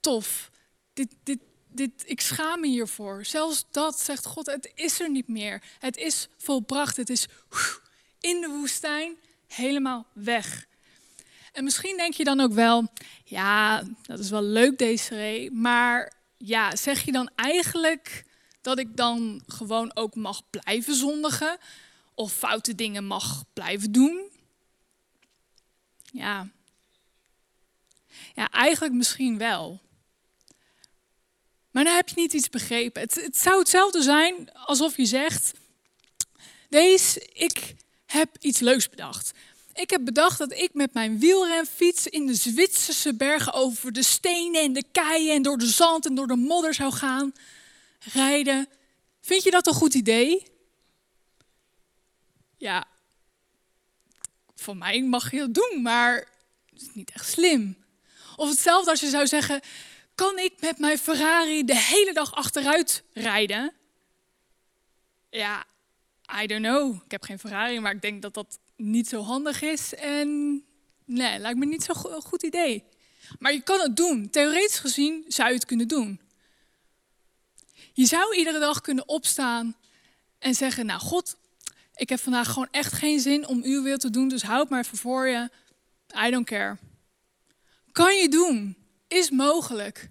tof. 0.00 0.50
Dit, 0.93 1.14
dit, 1.23 1.38
dit, 1.69 1.93
ik 2.05 2.21
schaam 2.21 2.61
me 2.61 2.67
hiervoor. 2.67 3.25
Zelfs 3.25 3.64
dat 3.71 4.00
zegt 4.00 4.26
God, 4.26 4.47
het 4.47 4.73
is 4.75 5.00
er 5.00 5.11
niet 5.11 5.29
meer. 5.29 5.62
Het 5.79 5.97
is 5.97 6.29
volbracht. 6.37 6.97
Het 6.97 7.11
is 7.11 7.26
in 8.21 8.40
de 8.40 8.49
woestijn 8.49 9.17
helemaal 9.47 10.07
weg. 10.12 10.67
En 11.61 11.67
misschien 11.67 11.97
denk 11.97 12.14
je 12.14 12.25
dan 12.25 12.40
ook 12.40 12.52
wel, 12.52 12.93
ja, 13.25 13.83
dat 14.02 14.19
is 14.19 14.31
wel 14.31 14.43
leuk 14.43 14.79
Desiree, 14.79 15.50
maar 15.50 16.12
ja, 16.37 16.76
zeg 16.76 17.05
je 17.05 17.12
dan 17.12 17.31
eigenlijk 17.35 18.25
dat 18.61 18.79
ik 18.79 18.97
dan 18.97 19.43
gewoon 19.47 19.97
ook 19.97 20.14
mag 20.14 20.50
blijven 20.50 20.95
zondigen 20.95 21.59
of 22.14 22.33
foute 22.33 22.75
dingen 22.75 23.05
mag 23.05 23.45
blijven 23.52 23.93
doen? 23.93 24.31
Ja. 26.12 26.49
Ja, 28.35 28.50
eigenlijk 28.50 28.95
misschien 28.95 29.38
wel. 29.38 29.81
Maar 31.71 31.85
dan 31.85 31.95
heb 31.95 32.09
je 32.09 32.21
niet 32.21 32.33
iets 32.33 32.49
begrepen. 32.49 33.02
Het, 33.02 33.14
het 33.14 33.38
zou 33.38 33.59
hetzelfde 33.59 34.02
zijn 34.02 34.52
alsof 34.52 34.97
je 34.97 35.07
zegt: 35.07 35.52
Deze, 36.69 37.29
ik 37.33 37.75
heb 38.07 38.37
iets 38.40 38.61
leuks 38.61 38.88
bedacht. 38.88 39.33
Ik 39.73 39.91
heb 39.91 40.05
bedacht 40.05 40.39
dat 40.39 40.53
ik 40.53 40.75
met 40.75 40.95
mijn 40.95 41.19
wielrenfiets 41.19 42.07
in 42.07 42.27
de 42.27 42.35
Zwitserse 42.35 43.15
bergen 43.15 43.53
over 43.53 43.93
de 43.93 44.03
stenen 44.03 44.62
en 44.62 44.73
de 44.73 44.85
keien 44.93 45.35
en 45.35 45.43
door 45.43 45.59
de 45.59 45.67
zand 45.67 46.07
en 46.07 46.15
door 46.15 46.27
de 46.27 46.37
modder 46.37 46.75
zou 46.75 46.93
gaan 46.93 47.33
rijden. 48.12 48.69
Vind 49.21 49.43
je 49.43 49.50
dat 49.50 49.67
een 49.67 49.75
goed 49.75 49.95
idee? 49.95 50.47
Ja, 52.57 52.87
voor 54.55 54.77
mij 54.77 55.03
mag 55.03 55.31
je 55.31 55.39
dat 55.39 55.55
doen, 55.55 55.83
maar 55.83 56.29
het 56.71 56.83
is 56.83 56.95
niet 56.95 57.11
echt 57.11 57.29
slim. 57.29 57.77
Of 58.37 58.49
hetzelfde 58.49 58.91
als 58.91 59.00
je 59.00 59.09
zou 59.09 59.27
zeggen: 59.27 59.61
kan 60.15 60.39
ik 60.39 60.53
met 60.61 60.79
mijn 60.79 60.99
Ferrari 60.99 61.65
de 61.65 61.77
hele 61.77 62.12
dag 62.12 62.35
achteruit 62.35 63.03
rijden? 63.12 63.73
Ja, 65.31 65.65
I 66.43 66.47
don't 66.47 66.62
know. 66.62 66.95
Ik 67.05 67.11
heb 67.11 67.23
geen 67.23 67.39
Ferrari, 67.39 67.81
maar 67.81 67.95
ik 67.95 68.03
denk 68.03 68.23
dat 68.23 68.35
dat 68.35 68.59
niet 68.81 69.09
zo 69.09 69.23
handig 69.23 69.63
is. 69.63 69.95
En 69.95 70.63
nee, 71.05 71.39
lijkt 71.39 71.59
me 71.59 71.67
niet 71.67 71.83
zo'n 71.83 72.23
goed 72.23 72.43
idee. 72.43 72.85
Maar 73.39 73.53
je 73.53 73.63
kan 73.63 73.81
het 73.81 73.97
doen. 73.97 74.31
Theoretisch 74.31 74.79
gezien 74.79 75.25
zou 75.29 75.49
je 75.49 75.55
het 75.55 75.65
kunnen 75.65 75.89
doen. 75.89 76.21
Je 77.93 78.07
zou 78.07 78.37
iedere 78.37 78.59
dag 78.59 78.81
kunnen 78.81 79.09
opstaan 79.09 79.77
en 80.39 80.55
zeggen: 80.55 80.87
Nou, 80.87 81.01
God, 81.01 81.37
ik 81.95 82.09
heb 82.09 82.21
vandaag 82.21 82.49
gewoon 82.53 82.69
echt 82.71 82.93
geen 82.93 83.21
zin 83.21 83.47
om 83.47 83.63
uw 83.63 83.83
wil 83.83 83.99
te 83.99 84.11
doen, 84.11 84.29
dus 84.29 84.43
houd 84.43 84.69
maar 84.71 84.81
even 84.85 84.99
voor 84.99 85.29
je. 85.29 85.51
I 86.27 86.31
don't 86.31 86.47
care. 86.47 86.79
Kan 87.93 88.17
je 88.17 88.29
doen 88.29 88.77
is 89.09 89.31
mogelijk. 89.31 90.11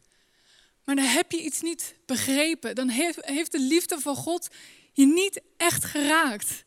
Maar 0.83 0.95
dan 0.95 1.05
heb 1.05 1.31
je 1.31 1.41
iets 1.41 1.61
niet 1.61 1.95
begrepen. 2.05 2.75
Dan 2.75 2.89
heeft, 2.89 3.25
heeft 3.25 3.51
de 3.51 3.59
liefde 3.59 3.99
van 3.99 4.15
God 4.15 4.47
je 4.93 5.05
niet 5.05 5.41
echt 5.57 5.85
geraakt. 5.85 6.63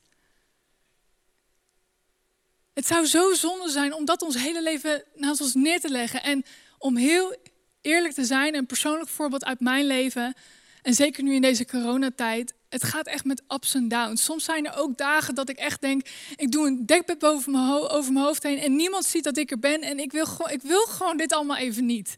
Het 2.74 2.86
zou 2.86 3.06
zo 3.06 3.34
zonde 3.34 3.70
zijn 3.70 3.94
om 3.94 4.04
dat 4.04 4.22
ons 4.22 4.36
hele 4.36 4.62
leven 4.62 5.04
naast 5.14 5.40
ons 5.40 5.54
neer 5.54 5.80
te 5.80 5.88
leggen. 5.88 6.22
En 6.22 6.44
om 6.78 6.96
heel 6.96 7.36
eerlijk 7.80 8.14
te 8.14 8.24
zijn, 8.24 8.54
een 8.54 8.66
persoonlijk 8.66 9.08
voorbeeld 9.08 9.44
uit 9.44 9.60
mijn 9.60 9.86
leven. 9.86 10.34
En 10.82 10.94
zeker 10.94 11.22
nu 11.22 11.34
in 11.34 11.40
deze 11.40 11.66
coronatijd. 11.66 12.54
Het 12.68 12.84
gaat 12.84 13.06
echt 13.06 13.24
met 13.24 13.42
ups 13.48 13.74
en 13.74 13.88
downs. 13.88 14.24
Soms 14.24 14.44
zijn 14.44 14.66
er 14.66 14.76
ook 14.76 14.96
dagen 14.96 15.34
dat 15.34 15.48
ik 15.48 15.56
echt 15.56 15.80
denk, 15.80 16.06
ik 16.36 16.52
doe 16.52 16.66
een 16.66 16.86
dekbed 16.86 17.18
boven 17.18 17.52
mijn 17.52 17.88
over 17.88 18.12
mijn 18.12 18.24
hoofd 18.24 18.42
heen 18.42 18.58
en 18.58 18.76
niemand 18.76 19.04
ziet 19.04 19.24
dat 19.24 19.36
ik 19.36 19.50
er 19.50 19.58
ben 19.58 19.80
en 19.80 19.98
ik 19.98 20.12
wil, 20.12 20.26
ik 20.50 20.62
wil 20.62 20.86
gewoon 20.86 21.16
dit 21.16 21.32
allemaal 21.32 21.56
even 21.56 21.86
niet. 21.86 22.14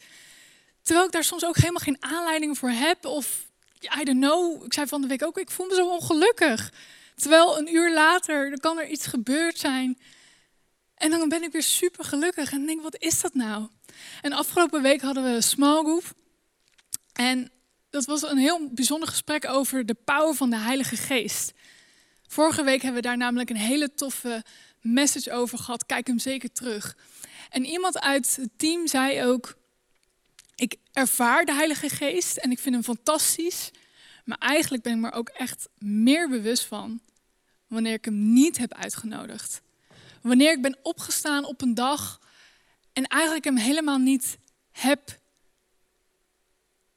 Terwijl 0.83 1.07
ik 1.07 1.13
daar 1.13 1.25
soms 1.25 1.45
ook 1.45 1.57
helemaal 1.57 1.81
geen 1.81 2.03
aanleiding 2.03 2.59
voor 2.59 2.71
heb 2.71 3.07
of 3.07 3.49
I 4.01 4.05
don't 4.05 4.21
know. 4.21 4.65
Ik 4.65 4.73
zei 4.73 4.87
van 4.87 5.01
de 5.01 5.07
week 5.07 5.25
ook, 5.25 5.39
ik 5.39 5.51
voel 5.51 5.67
me 5.67 5.75
zo 5.75 5.89
ongelukkig. 5.89 6.73
Terwijl 7.17 7.59
een 7.59 7.75
uur 7.75 7.93
later, 7.93 8.51
er 8.53 8.61
kan 8.61 8.79
er 8.79 8.89
iets 8.89 9.07
gebeurd 9.07 9.59
zijn. 9.59 9.99
En 11.05 11.11
dan 11.11 11.29
ben 11.29 11.43
ik 11.43 11.53
weer 11.53 11.63
super 11.63 12.05
gelukkig 12.05 12.53
en 12.53 12.67
denk, 12.67 12.83
wat 12.83 12.97
is 12.99 13.21
dat 13.21 13.35
nou? 13.35 13.69
En 14.23 14.33
afgelopen 14.33 14.83
week 14.83 15.01
hadden 15.01 15.25
we 15.25 15.29
een 15.29 15.43
small 15.43 15.83
group. 15.83 16.15
En 17.13 17.51
dat 17.91 18.05
was 18.05 18.23
een 18.23 18.39
heel 18.39 18.69
bijzonder 18.71 19.09
gesprek 19.09 19.49
over 19.49 19.87
de 19.87 19.97
power 20.05 20.35
van 20.35 20.51
de 20.51 20.57
Heilige 20.57 20.97
Geest. 20.97 21.53
Vorige 22.29 22.65
week 22.65 22.83
hebben 22.83 23.03
we 23.03 23.07
daar 23.09 23.17
namelijk 23.17 23.51
een 23.51 23.57
hele 23.57 23.95
toffe 23.95 24.45
message 24.81 25.33
over 25.33 25.59
gehad. 25.59 25.87
Kijk 25.87 26.07
hem 26.07 26.19
zeker 26.19 26.53
terug. 26.53 26.97
En 27.51 27.65
iemand 27.65 28.01
uit 28.01 28.37
het 28.37 28.51
team 28.57 28.87
zei 28.87 29.25
ook: 29.25 29.57
Ik 30.55 30.77
ervaar 30.93 31.45
de 31.45 31.55
Heilige 31.55 31.89
Geest 31.89 32.37
en 32.37 32.51
ik 32.51 32.59
vind 32.59 32.75
hem 32.75 32.85
fantastisch. 32.85 33.71
Maar 34.25 34.39
eigenlijk 34.39 34.83
ben 34.83 34.93
ik 34.93 34.99
me 34.99 35.07
er 35.07 35.15
ook 35.15 35.29
echt 35.29 35.69
meer 35.79 36.29
bewust 36.29 36.65
van 36.65 37.01
wanneer 37.67 37.95
ik 37.95 38.05
hem 38.05 38.33
niet 38.33 38.59
heb 38.59 38.75
uitgenodigd. 38.75 39.63
Wanneer 40.25 40.53
ik 40.53 40.63
ben 40.63 40.79
opgestaan 40.83 41.45
op 41.45 41.63
een 41.63 41.75
dag 41.75 42.21
en 42.93 43.05
eigenlijk 43.05 43.45
hem 43.45 43.57
helemaal 43.57 43.99
niet 43.99 44.39
heb 44.73 45.19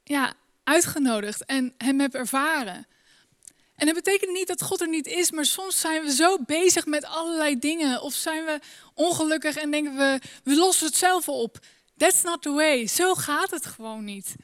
ja, 0.04 0.34
uitgenodigd 0.64 1.46
en 1.46 1.74
hem 1.78 2.00
heb 2.00 2.14
ervaren. 2.14 2.88
En 3.76 3.86
dat 3.86 3.96
betekent 3.96 4.32
niet 4.32 4.48
dat 4.48 4.62
God 4.62 4.82
er 4.82 4.88
niet 4.88 5.08
is, 5.08 5.32
maar 5.32 5.46
soms 5.46 5.80
zijn 5.80 6.04
we 6.04 6.14
zo 6.14 6.38
bezig 6.46 6.86
met 6.86 7.06
allerlei 7.06 7.60
dingen. 7.60 8.02
Of 8.02 8.14
zijn 8.14 8.46
we 8.46 8.60
ongelukkig 8.94 9.56
en 9.56 9.72
denken 9.72 9.98
we, 9.98 10.20
we 10.44 10.56
lossen 10.56 10.88
het 10.88 10.96
zelf 10.96 11.30
op. 11.30 11.60
That's 11.98 12.22
not 12.22 12.42
the 12.42 12.52
way. 12.52 12.88
Zo 12.88 13.14
gaat 13.14 13.52
het 13.52 13.66
gewoon 13.66 14.04
niet. 14.04 14.36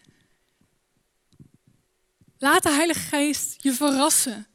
Laat 2.38 2.64
de 2.64 2.72
Heilige 2.72 3.00
Geest 3.00 3.64
je 3.64 3.74
verrassen. 3.74 4.53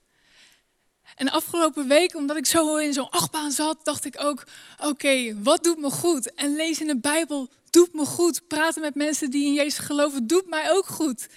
En 1.19 1.27
de 1.27 1.33
afgelopen 1.33 1.89
week, 1.89 2.15
omdat 2.15 2.37
ik 2.37 2.47
zo 2.47 2.77
in 2.77 2.93
zo'n 2.93 3.11
achtbaan 3.11 3.51
zat, 3.51 3.85
dacht 3.85 4.05
ik 4.05 4.15
ook: 4.19 4.47
oké, 4.85 5.43
wat 5.43 5.65
doet 5.65 5.79
me 5.79 5.91
goed? 5.91 6.35
En 6.35 6.57
lezen 6.57 6.89
in 6.89 6.95
de 6.95 7.01
Bijbel 7.01 7.49
doet 7.71 7.95
me 7.95 8.05
goed. 8.05 8.49
Praten 8.49 8.83
met 8.83 8.95
mensen 8.95 9.31
die 9.31 9.47
in 9.47 9.53
Jezus 9.53 9.79
geloven 9.79 10.27
doet 10.27 10.49
mij 10.49 10.71
ook 10.71 10.87
goed. 10.87 11.29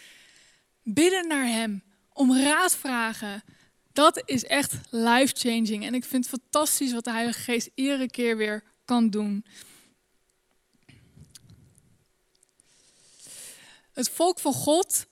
Bidden 0.83 1.27
naar 1.27 1.45
Hem, 1.45 1.83
om 2.13 2.37
raad 2.37 2.75
vragen. 2.75 3.43
Dat 3.93 4.21
is 4.25 4.43
echt 4.43 4.73
life-changing. 4.89 5.85
En 5.85 5.93
ik 5.93 6.05
vind 6.05 6.29
het 6.29 6.39
fantastisch 6.41 6.93
wat 6.93 7.03
de 7.03 7.11
Heilige 7.11 7.39
Geest 7.39 7.69
iedere 7.75 8.09
keer 8.09 8.37
weer 8.37 8.63
kan 8.85 9.09
doen. 9.09 9.45
Het 13.93 14.09
volk 14.09 14.39
van 14.39 14.53
God, 14.53 15.05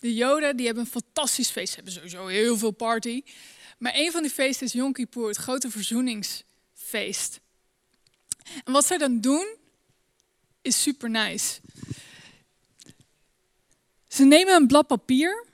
de 0.00 0.14
Joden, 0.14 0.56
die 0.56 0.66
hebben 0.66 0.84
een 0.84 1.02
fantastisch 1.02 1.50
feest. 1.50 1.68
Ze 1.68 1.74
hebben 1.74 1.92
sowieso 1.92 2.26
heel 2.26 2.58
veel 2.58 2.70
party. 2.70 3.22
Maar 3.84 3.94
een 3.94 4.12
van 4.12 4.22
die 4.22 4.30
feesten 4.30 4.66
is 4.66 4.72
Yom 4.72 4.94
het 5.12 5.36
grote 5.36 5.70
verzoeningsfeest. 5.70 7.40
En 8.64 8.72
wat 8.72 8.86
zij 8.86 8.98
dan 8.98 9.20
doen, 9.20 9.56
is 10.62 10.82
super 10.82 11.10
nice. 11.10 11.60
Ze 14.08 14.24
nemen 14.24 14.54
een 14.54 14.66
blad 14.66 14.86
papier. 14.86 15.46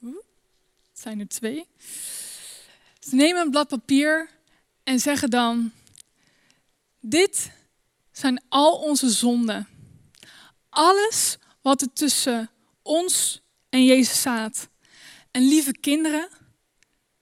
het 0.00 0.12
zijn 0.92 1.20
er 1.20 1.28
twee. 1.28 1.66
Ze 2.98 3.14
nemen 3.14 3.42
een 3.42 3.50
blad 3.50 3.68
papier 3.68 4.30
en 4.82 5.00
zeggen 5.00 5.30
dan: 5.30 5.72
Dit 7.00 7.50
zijn 8.12 8.42
al 8.48 8.78
onze 8.78 9.10
zonden. 9.10 9.68
Alles 10.68 11.38
wat 11.62 11.82
er 11.82 11.92
tussen 11.92 12.50
ons 12.82 13.40
en 13.68 13.84
Jezus 13.84 14.18
staat. 14.18 14.69
En 15.30 15.42
lieve 15.42 15.72
kinderen, 15.72 16.28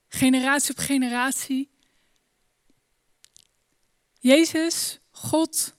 generatie 0.09 0.71
op 0.71 0.79
generatie. 0.79 1.71
Jezus, 4.19 4.99
God, 5.11 5.75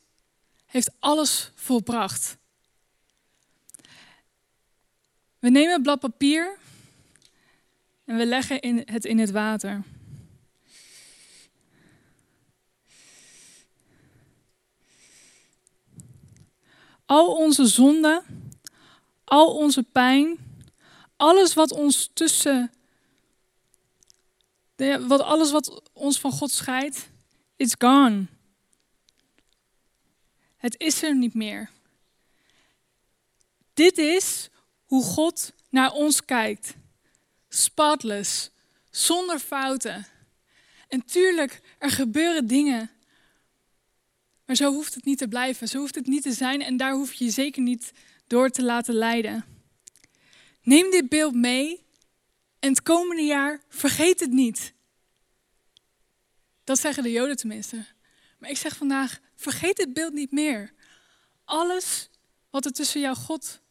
heeft 0.65 0.91
alles 0.99 1.51
volbracht. 1.55 2.37
We 5.39 5.49
nemen 5.49 5.73
een 5.73 5.81
blad 5.81 5.99
papier 5.99 6.57
en 8.05 8.17
we 8.17 8.25
leggen 8.25 8.83
het 8.85 9.05
in 9.05 9.19
het 9.19 9.31
water. 9.31 9.83
Al 17.05 17.35
onze 17.35 17.65
zonden, 17.65 18.23
al 19.23 19.55
onze 19.55 19.83
pijn, 19.83 20.48
alles 21.19 21.53
wat 21.53 21.71
ons 21.71 22.09
tussen, 22.13 22.71
wat, 25.07 25.21
alles 25.21 25.51
wat 25.51 25.81
ons 25.93 26.19
van 26.19 26.31
God 26.31 26.51
scheidt, 26.51 27.09
it's 27.55 27.75
gone. 27.77 28.25
Het 30.57 30.75
is 30.77 31.03
er 31.03 31.15
niet 31.15 31.33
meer. 31.33 31.69
Dit 33.73 33.97
is 33.97 34.49
hoe 34.85 35.03
God 35.03 35.53
naar 35.69 35.91
ons 35.91 36.25
kijkt. 36.25 36.73
Spotless, 37.49 38.49
zonder 38.89 39.39
fouten. 39.39 40.07
En 40.87 41.05
tuurlijk, 41.05 41.61
er 41.77 41.91
gebeuren 41.91 42.47
dingen. 42.47 42.91
Maar 44.45 44.55
zo 44.55 44.73
hoeft 44.73 44.95
het 44.95 45.05
niet 45.05 45.17
te 45.17 45.27
blijven, 45.27 45.67
zo 45.67 45.79
hoeft 45.79 45.95
het 45.95 46.07
niet 46.07 46.23
te 46.23 46.33
zijn 46.33 46.61
en 46.61 46.77
daar 46.77 46.93
hoef 46.93 47.13
je 47.13 47.25
je 47.25 47.31
zeker 47.31 47.61
niet 47.61 47.91
door 48.27 48.49
te 48.49 48.63
laten 48.63 48.93
leiden. 48.93 49.58
Neem 50.69 50.91
dit 50.91 51.09
beeld 51.09 51.35
mee 51.35 51.85
en 52.59 52.69
het 52.69 52.81
komende 52.81 53.21
jaar 53.21 53.61
vergeet 53.67 54.19
het 54.19 54.31
niet. 54.31 54.73
Dat 56.63 56.79
zeggen 56.79 57.03
de 57.03 57.11
Joden 57.11 57.37
tenminste. 57.37 57.85
Maar 58.37 58.49
ik 58.49 58.57
zeg 58.57 58.75
vandaag, 58.75 59.19
vergeet 59.35 59.75
dit 59.75 59.93
beeld 59.93 60.13
niet 60.13 60.31
meer. 60.31 60.73
Alles 61.43 62.09
wat 62.49 62.65
er 62.65 62.71
tussen 62.71 63.01
jouw 63.01 63.13
God 63.13 63.61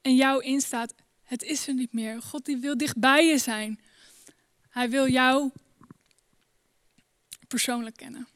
en 0.00 0.14
jou 0.14 0.42
instaat, 0.42 0.94
het 1.22 1.42
is 1.42 1.68
er 1.68 1.74
niet 1.74 1.92
meer. 1.92 2.22
God 2.22 2.44
die 2.44 2.56
wil 2.56 2.76
dichtbij 2.76 3.26
je 3.26 3.38
zijn. 3.38 3.80
Hij 4.68 4.90
wil 4.90 5.08
jou 5.08 5.50
persoonlijk 7.48 7.96
kennen. 7.96 8.28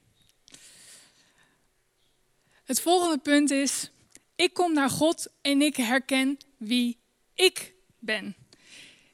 Het 2.65 2.81
volgende 2.81 3.19
punt 3.19 3.51
is, 3.51 3.91
ik 4.35 4.55
kom 4.55 4.73
naar 4.73 4.91
God 4.91 5.29
en 5.41 5.63
ik 5.63 5.77
herken 5.77 6.39
wie 6.57 6.99
ik 7.41 7.75
ben. 7.99 8.37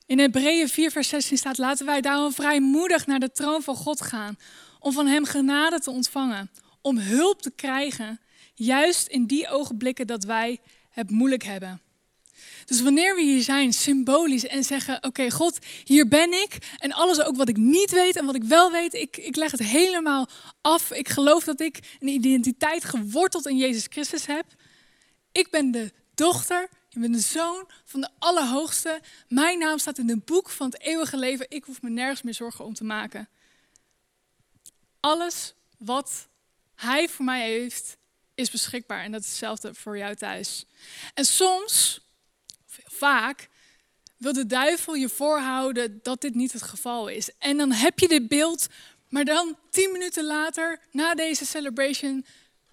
In 0.07 0.19
Hebreeën 0.19 0.69
4, 0.69 0.91
vers 0.91 1.09
16 1.09 1.37
staat: 1.37 1.59
Laten 1.59 1.87
wij 1.87 2.01
daarom 2.01 2.33
vrijmoedig 2.33 3.07
naar 3.07 3.21
de 3.21 3.33
troon 3.33 3.63
van 3.63 3.77
God 3.77 4.03
gaan, 4.03 4.39
om 4.79 4.93
van 4.93 5.07
Hem 5.07 5.25
genade 5.25 5.79
te 5.79 5.91
ontvangen, 5.91 6.51
om 6.81 6.99
hulp 6.99 7.43
te 7.43 7.51
krijgen, 7.51 8.21
juist 8.55 9.07
in 9.07 9.27
die 9.27 9.49
ogenblikken 9.49 10.07
dat 10.07 10.25
wij 10.25 10.61
het 10.91 11.11
moeilijk 11.11 11.45
hebben. 11.45 11.81
Dus 12.65 12.81
wanneer 12.81 13.15
we 13.15 13.23
hier 13.23 13.43
zijn, 13.43 13.73
symbolisch 13.73 14.47
en 14.47 14.65
zeggen: 14.65 15.05
Oké, 15.05 15.31
God, 15.31 15.59
hier 15.85 16.09
ben 16.09 16.33
ik. 16.33 16.59
En 16.79 16.93
alles 16.93 17.21
ook 17.21 17.37
wat 17.37 17.49
ik 17.49 17.57
niet 17.57 17.91
weet 17.91 18.17
en 18.17 18.27
wat 18.27 18.35
ik 18.35 18.45
wel 18.45 18.71
weet, 18.71 18.95
ik, 18.95 19.17
ik 19.17 19.37
leg 19.37 19.51
het 19.51 19.63
helemaal 19.63 20.29
af. 20.61 20.91
Ik 20.91 21.09
geloof 21.09 21.45
dat 21.45 21.61
ik 21.61 21.97
een 22.01 22.09
identiteit 22.09 22.85
geworteld 22.85 23.47
in 23.47 23.57
Jezus 23.57 23.87
Christus 23.89 24.27
heb. 24.27 24.45
Ik 25.33 25.51
ben 25.51 25.71
de 25.71 25.93
dochter, 26.15 26.69
je 27.03 27.09
bent 27.09 27.15
de 27.15 27.29
zoon 27.29 27.69
van 27.85 28.01
de 28.01 28.09
Allerhoogste. 28.19 29.01
Mijn 29.29 29.59
naam 29.59 29.79
staat 29.79 29.99
in 29.99 30.09
het 30.09 30.25
boek 30.25 30.51
van 30.51 30.67
het 30.67 30.81
eeuwige 30.81 31.17
leven. 31.17 31.47
Ik 31.49 31.65
hoef 31.65 31.83
me 31.83 31.91
nergens 31.91 32.23
meer 32.23 32.35
zorgen 32.35 32.65
om 32.65 32.75
te 32.75 32.85
maken. 32.85 33.29
Alles 35.01 35.55
wat 35.79 36.29
Hij 36.75 37.09
voor 37.09 37.25
mij 37.25 37.49
heeft, 37.49 37.97
is 38.35 38.51
beschikbaar. 38.51 39.05
En 39.05 39.13
dat 39.13 39.21
is 39.21 39.27
hetzelfde 39.27 39.75
voor 39.75 39.99
jou 39.99 40.15
thuis. 40.15 40.65
En 41.15 41.25
soms 41.25 42.01
vaak 42.85 43.49
wil 44.17 44.33
de 44.33 44.47
duivel 44.47 44.95
je 44.95 45.09
voorhouden 45.09 46.01
dat 46.03 46.21
dit 46.21 46.35
niet 46.35 46.53
het 46.53 46.63
geval 46.63 47.09
is. 47.09 47.31
En 47.39 47.57
dan 47.57 47.73
heb 47.73 47.99
je 47.99 48.09
dit 48.09 48.29
beeld, 48.29 48.67
maar 49.09 49.25
dan 49.25 49.57
tien 49.71 49.93
minuten 49.93 50.25
later, 50.25 50.81
na 50.91 51.15
deze 51.15 51.47
celebration, 51.47 52.27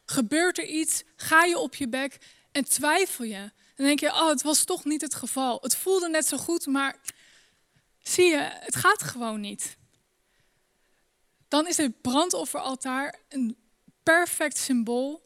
gebeurt 0.05 0.57
er 0.57 0.65
iets, 0.65 1.03
ga 1.15 1.43
je 1.43 1.57
op 1.57 1.75
je 1.75 1.87
bek 1.87 2.17
en 2.51 2.63
twijfel 2.63 3.25
je. 3.25 3.51
Dan 3.75 3.85
denk 3.85 3.99
je, 3.99 4.07
oh, 4.09 4.29
het 4.29 4.41
was 4.41 4.63
toch 4.63 4.85
niet 4.85 5.01
het 5.01 5.15
geval. 5.15 5.57
Het 5.61 5.75
voelde 5.75 6.09
net 6.09 6.27
zo 6.27 6.37
goed, 6.37 6.65
maar 6.65 6.99
zie 7.99 8.25
je, 8.25 8.37
het 8.37 8.75
gaat 8.75 9.03
gewoon 9.03 9.39
niet. 9.39 9.77
Dan 11.47 11.67
is 11.67 11.77
het 11.77 12.01
brandofferaltaar 12.01 13.15
een 13.29 13.57
perfect 14.03 14.57
symbool 14.57 15.21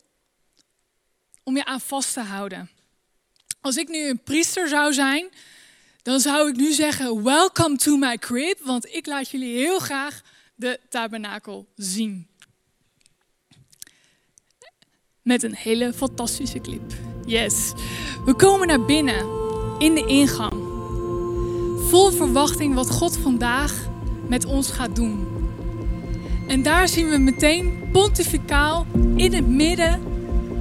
om 1.44 1.56
je 1.56 1.66
aan 1.66 1.82
vast 1.82 2.14
te 2.14 2.20
houden. 2.20 2.70
Als 3.62 3.78
ik 3.78 3.88
nu 3.88 4.08
een 4.08 4.24
priester 4.24 4.68
zou 4.68 4.94
zijn, 4.94 5.30
dan 6.02 6.20
zou 6.20 6.50
ik 6.50 6.56
nu 6.56 6.72
zeggen: 6.72 7.24
Welcome 7.24 7.76
to 7.76 7.98
my 7.98 8.18
crib, 8.18 8.60
want 8.60 8.86
ik 8.86 9.06
laat 9.06 9.30
jullie 9.30 9.58
heel 9.58 9.80
graag 9.80 10.22
de 10.56 10.80
tabernakel 10.90 11.68
zien. 11.76 12.28
Met 15.28 15.44
een 15.44 15.56
hele 15.56 15.94
fantastische 15.94 16.60
clip. 16.60 16.94
Yes. 17.26 17.74
We 18.26 18.34
komen 18.34 18.68
naar 18.68 18.86
binnen 18.86 19.26
in 19.80 19.94
de 19.94 20.06
ingang. 20.06 20.54
Vol 21.90 22.12
verwachting 22.12 22.74
wat 22.74 22.90
God 22.90 23.18
vandaag 23.18 23.90
met 24.28 24.46
ons 24.46 24.72
gaat 24.72 24.96
doen. 24.96 25.28
En 26.48 26.64
daar 26.64 26.88
zien 26.88 27.10
we 27.10 27.18
meteen 27.18 27.90
pontificaal 27.92 28.86
in 29.16 29.34
het 29.34 29.48
midden 29.48 30.02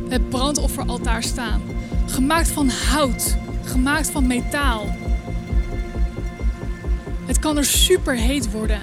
het 0.09 0.29
brandofferaltaar 0.29 1.23
staan. 1.23 1.63
Gemaakt 2.07 2.49
van 2.49 2.69
hout, 2.69 3.37
gemaakt 3.65 4.11
van 4.11 4.27
metaal. 4.27 4.87
Het 7.27 7.39
kan 7.39 7.57
er 7.57 7.65
super 7.65 8.15
heet 8.15 8.51
worden. 8.51 8.81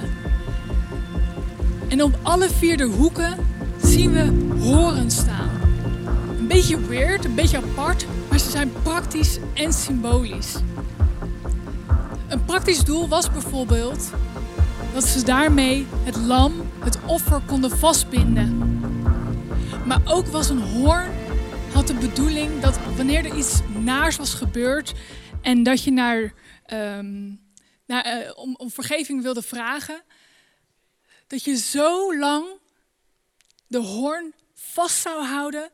En 1.88 2.04
op 2.04 2.20
alle 2.22 2.50
vier 2.50 2.78
de 2.78 2.84
hoeken 2.84 3.38
zien 3.82 4.12
we 4.12 4.58
horen 4.60 5.12
staan. 5.12 5.63
Beetje 6.54 6.86
weird, 6.86 7.26
een 7.26 7.36
beetje 7.36 7.58
apart, 7.58 8.06
maar 8.30 8.40
ze 8.40 8.50
zijn 8.50 8.72
praktisch 8.84 9.38
en 9.54 9.74
symbolisch. 9.74 10.56
Een 12.30 12.46
praktisch 12.46 12.84
doel 12.84 13.08
was 13.08 13.32
bijvoorbeeld 13.32 14.12
dat 14.94 15.04
ze 15.04 15.24
daarmee 15.24 15.88
het 16.04 16.16
lam, 16.16 16.72
het 16.80 17.00
offer 17.06 17.42
konden 17.42 17.78
vastbinden. 17.78 18.80
Maar 19.86 20.02
ook 20.06 20.26
was 20.26 20.50
een 20.50 20.62
hoorn 20.62 21.12
had 21.72 21.88
de 21.88 21.94
bedoeling 21.94 22.62
dat 22.62 22.80
wanneer 22.96 23.26
er 23.26 23.38
iets 23.38 23.60
naars 23.80 24.16
was 24.18 24.34
gebeurd 24.34 24.94
en 25.42 25.64
dat 25.64 25.84
je 25.84 25.92
naar, 25.92 26.34
um, 26.74 27.42
naar 27.86 28.34
om, 28.36 28.56
om 28.56 28.72
vergeving 28.72 29.22
wilde 29.22 29.42
vragen, 29.42 30.02
dat 31.28 31.44
je 31.44 31.58
zo 31.58 32.18
lang 32.18 32.46
de 33.68 33.80
hoorn 33.80 34.34
vast 34.54 35.02
zou 35.02 35.26
houden 35.26 35.72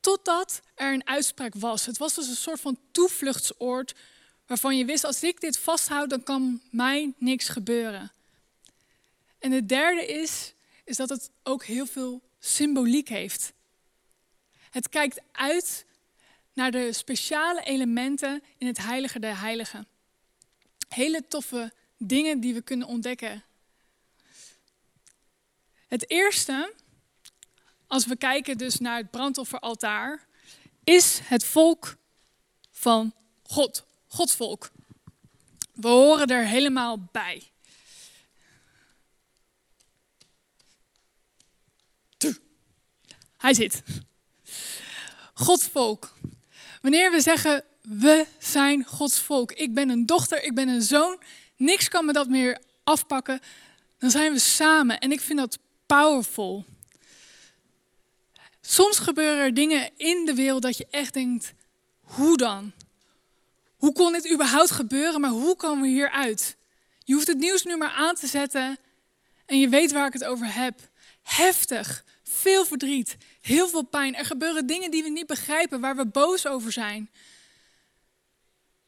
totdat 0.00 0.60
er 0.74 0.92
een 0.92 1.06
uitspraak 1.06 1.54
was. 1.54 1.86
Het 1.86 1.98
was 1.98 2.14
dus 2.14 2.28
een 2.28 2.36
soort 2.36 2.60
van 2.60 2.78
toevluchtsoord 2.90 3.94
waarvan 4.46 4.76
je 4.76 4.84
wist, 4.84 5.04
als 5.04 5.22
ik 5.22 5.40
dit 5.40 5.58
vasthoud, 5.58 6.10
dan 6.10 6.22
kan 6.22 6.60
mij 6.70 7.12
niks 7.18 7.48
gebeuren. 7.48 8.12
En 9.38 9.52
het 9.52 9.68
derde 9.68 10.06
is, 10.06 10.54
is 10.84 10.96
dat 10.96 11.08
het 11.08 11.30
ook 11.42 11.64
heel 11.64 11.86
veel 11.86 12.22
symboliek 12.38 13.08
heeft. 13.08 13.52
Het 14.70 14.88
kijkt 14.88 15.20
uit 15.32 15.84
naar 16.52 16.70
de 16.70 16.92
speciale 16.92 17.62
elementen 17.62 18.42
in 18.58 18.66
het 18.66 18.78
heilige 18.78 19.18
der 19.18 19.40
heiligen. 19.40 19.86
hele 20.88 21.28
toffe 21.28 21.72
dingen 21.96 22.40
die 22.40 22.54
we 22.54 22.62
kunnen 22.62 22.86
ontdekken. 22.86 23.44
Het 25.88 26.10
eerste, 26.10 26.74
als 27.90 28.06
we 28.06 28.16
kijken 28.16 28.58
dus 28.58 28.78
naar 28.78 28.96
het 28.96 29.10
brandofferaltaar, 29.10 30.26
is 30.84 31.20
het 31.22 31.44
volk 31.44 31.96
van 32.70 33.14
God. 33.42 33.84
Gods 34.06 34.34
volk. 34.34 34.70
We 35.74 35.88
horen 35.88 36.26
er 36.26 36.46
helemaal 36.46 37.08
bij. 37.12 37.42
Hij 43.36 43.54
zit. 43.54 43.82
Gods 45.34 45.66
volk. 45.66 46.14
Wanneer 46.82 47.10
we 47.10 47.20
zeggen, 47.20 47.64
we 47.80 48.26
zijn 48.38 48.84
Gods 48.84 49.18
volk. 49.18 49.52
Ik 49.52 49.74
ben 49.74 49.88
een 49.88 50.06
dochter, 50.06 50.42
ik 50.42 50.54
ben 50.54 50.68
een 50.68 50.82
zoon. 50.82 51.22
Niks 51.56 51.88
kan 51.88 52.04
me 52.04 52.12
dat 52.12 52.28
meer 52.28 52.60
afpakken. 52.84 53.40
Dan 53.98 54.10
zijn 54.10 54.32
we 54.32 54.38
samen. 54.38 54.98
En 54.98 55.12
ik 55.12 55.20
vind 55.20 55.38
dat 55.38 55.58
powerful. 55.86 56.64
Soms 58.70 58.98
gebeuren 58.98 59.44
er 59.44 59.54
dingen 59.54 59.90
in 59.96 60.24
de 60.24 60.34
wereld 60.34 60.62
dat 60.62 60.76
je 60.76 60.86
echt 60.90 61.14
denkt, 61.14 61.52
hoe 62.00 62.36
dan? 62.36 62.72
Hoe 63.76 63.92
kon 63.92 64.12
dit 64.12 64.32
überhaupt 64.32 64.70
gebeuren, 64.70 65.20
maar 65.20 65.30
hoe 65.30 65.56
komen 65.56 65.82
we 65.82 65.88
hieruit? 65.88 66.56
Je 67.04 67.14
hoeft 67.14 67.26
het 67.26 67.38
nieuws 67.38 67.64
nu 67.64 67.76
maar 67.76 67.90
aan 67.90 68.14
te 68.14 68.26
zetten 68.26 68.78
en 69.46 69.58
je 69.58 69.68
weet 69.68 69.92
waar 69.92 70.06
ik 70.06 70.12
het 70.12 70.24
over 70.24 70.54
heb. 70.54 70.80
Heftig, 71.22 72.04
veel 72.22 72.64
verdriet, 72.64 73.16
heel 73.40 73.68
veel 73.68 73.82
pijn. 73.82 74.14
Er 74.14 74.24
gebeuren 74.24 74.66
dingen 74.66 74.90
die 74.90 75.02
we 75.02 75.08
niet 75.08 75.26
begrijpen, 75.26 75.80
waar 75.80 75.96
we 75.96 76.06
boos 76.06 76.46
over 76.46 76.72
zijn. 76.72 77.10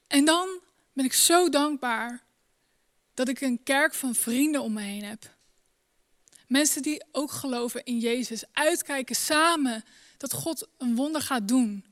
En 0.07 0.25
dan 0.25 0.49
ben 0.93 1.05
ik 1.05 1.13
zo 1.13 1.49
dankbaar 1.49 2.23
dat 3.15 3.29
ik 3.29 3.41
een 3.41 3.63
kerk 3.63 3.95
van 3.95 4.15
vrienden 4.15 4.63
om 4.63 4.73
me 4.73 4.83
heen 4.83 5.05
heb. 5.05 5.31
Mensen 6.53 6.83
die 6.83 7.05
ook 7.13 7.31
geloven 7.31 7.85
in 7.85 7.99
Jezus, 7.99 8.45
uitkijken 8.53 9.17
samen 9.17 9.85
dat 10.17 10.33
God 10.33 10.69
een 10.79 10.95
wonder 10.95 11.23
gaat 11.23 11.49
doen. 11.49 11.85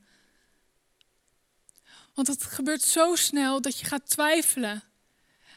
Want 2.13 2.27
het 2.27 2.43
gebeurt 2.43 2.81
zo 2.81 3.15
snel 3.15 3.61
dat 3.61 3.79
je 3.79 3.85
gaat 3.85 4.09
twijfelen. 4.09 4.83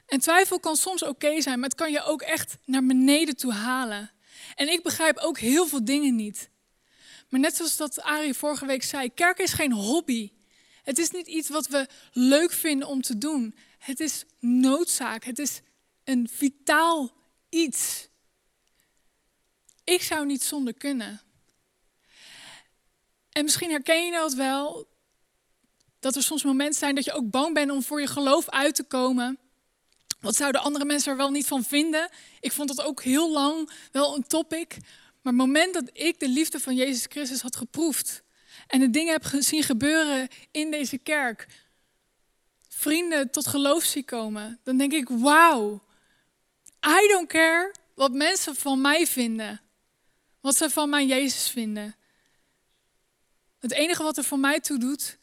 En 0.07 0.21
twijfel 0.21 0.61
kan 0.61 0.77
soms 0.77 1.03
oké 1.03 1.41
zijn, 1.41 1.59
maar 1.59 1.69
het 1.69 1.79
kan 1.79 1.93
je 1.93 2.03
ook 2.03 2.23
echt 2.23 2.57
naar 2.65 2.87
beneden 2.87 3.37
toe 3.37 3.53
halen. 3.53 4.11
En 4.55 4.69
ik 4.69 4.83
begrijp 4.83 5.19
ook 5.19 5.39
heel 5.39 5.67
veel 5.67 5.85
dingen 5.85 6.17
niet. 6.17 6.51
Maar 7.29 7.41
net 7.41 7.57
zoals 7.57 7.77
dat 7.77 8.01
Arie 8.01 8.35
vorige 8.35 8.67
week 8.67 8.83
zei, 8.83 9.15
kerk 9.15 9.39
is 9.39 9.53
geen 9.53 9.73
hobby. 9.73 10.33
Het 10.83 10.99
is 10.99 11.11
niet 11.11 11.27
iets 11.27 11.49
wat 11.49 11.67
we 11.67 11.89
leuk 12.13 12.53
vinden 12.53 12.89
om 12.89 13.03
te 13.03 13.19
doen. 13.19 13.55
Het 13.79 14.01
is 14.01 14.25
noodzaak. 14.41 15.25
Het 15.25 15.39
is 15.39 15.61
een 16.05 16.29
vitaal 16.33 17.13
iets. 17.49 18.09
Ik 19.85 20.03
zou 20.03 20.27
niet 20.27 20.43
zonder 20.43 20.75
kunnen. 20.75 21.21
En 23.31 23.45
misschien 23.45 23.71
herken 23.71 24.05
je 24.05 24.13
dat 24.13 24.35
wel, 24.35 24.89
dat 26.01 26.17
er 26.17 26.23
soms 26.23 26.45
momenten 26.45 26.79
zijn 26.79 26.95
dat 26.95 27.05
je 27.05 27.13
ook 27.13 27.31
bang 27.31 27.55
bent 27.55 27.71
om 27.71 27.83
voor 27.83 28.01
je 28.01 28.07
geloof 28.07 28.49
uit 28.49 28.75
te 28.75 28.85
komen. 28.85 29.39
Wat 30.21 30.37
zouden 30.37 30.61
andere 30.63 30.85
mensen 30.85 31.11
er 31.11 31.17
wel 31.17 31.31
niet 31.31 31.47
van 31.47 31.65
vinden? 31.65 32.11
Ik 32.41 32.53
vond 32.53 32.69
dat 32.69 32.87
ook 32.87 33.03
heel 33.03 33.31
lang 33.31 33.71
wel 33.93 34.17
een 34.17 34.27
topic. 34.27 34.77
Maar 35.23 35.33
het 35.33 35.43
moment 35.43 35.75
dat 35.75 35.91
ik 35.93 36.21
de 36.21 36.29
liefde 36.29 36.61
van 36.61 36.75
Jezus 36.75 37.07
Christus 37.09 37.41
had 37.41 37.57
geproefd 37.57 38.23
en 38.67 38.81
de 38.81 38.91
dingen 38.91 39.13
heb 39.13 39.25
gezien 39.25 39.63
gebeuren 39.63 40.29
in 40.51 40.71
deze 40.71 40.99
kerk, 40.99 41.47
vrienden 42.69 43.31
tot 43.31 43.47
geloof 43.47 43.85
zie 43.85 44.05
komen, 44.05 44.61
dan 44.63 44.77
denk 44.77 44.93
ik, 44.93 45.09
wauw, 45.09 45.83
I 46.87 47.09
don't 47.09 47.29
care 47.29 47.75
wat 47.95 48.13
mensen 48.13 48.57
van 48.57 48.81
mij 48.81 49.07
vinden, 49.07 49.61
wat 50.45 50.57
ze 50.57 50.71
van 50.71 50.89
mijn 50.91 51.07
Jezus 51.07 51.49
vinden. 51.49 51.97
Het 53.59 53.73
enige 53.73 54.03
wat 54.03 54.17
er 54.17 54.25
voor 54.25 54.39
mij 54.39 54.61
toe 54.61 54.79
doet, 54.79 55.19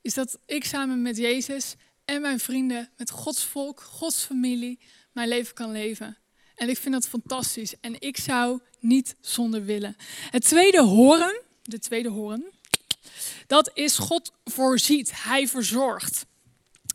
is 0.00 0.14
dat 0.14 0.38
ik 0.46 0.64
samen 0.64 1.02
met 1.02 1.16
Jezus 1.16 1.74
en 2.04 2.20
mijn 2.20 2.40
vrienden, 2.40 2.90
met 2.96 3.10
Gods 3.10 3.44
volk, 3.44 3.80
Gods 3.80 4.24
familie, 4.24 4.78
mijn 5.12 5.28
leven 5.28 5.54
kan 5.54 5.72
leven. 5.72 6.18
En 6.54 6.68
ik 6.68 6.78
vind 6.78 6.94
dat 6.94 7.08
fantastisch. 7.08 7.74
En 7.80 8.00
ik 8.00 8.16
zou 8.16 8.60
niet 8.78 9.14
zonder 9.20 9.64
willen. 9.64 9.96
Het 10.30 10.44
tweede 10.44 10.82
horen, 10.82 11.42
de 11.62 11.78
tweede 11.78 12.08
horen, 12.08 12.44
dat 13.46 13.70
is 13.74 13.98
God 13.98 14.32
voorziet. 14.44 15.22
Hij 15.22 15.48
verzorgt. 15.48 16.26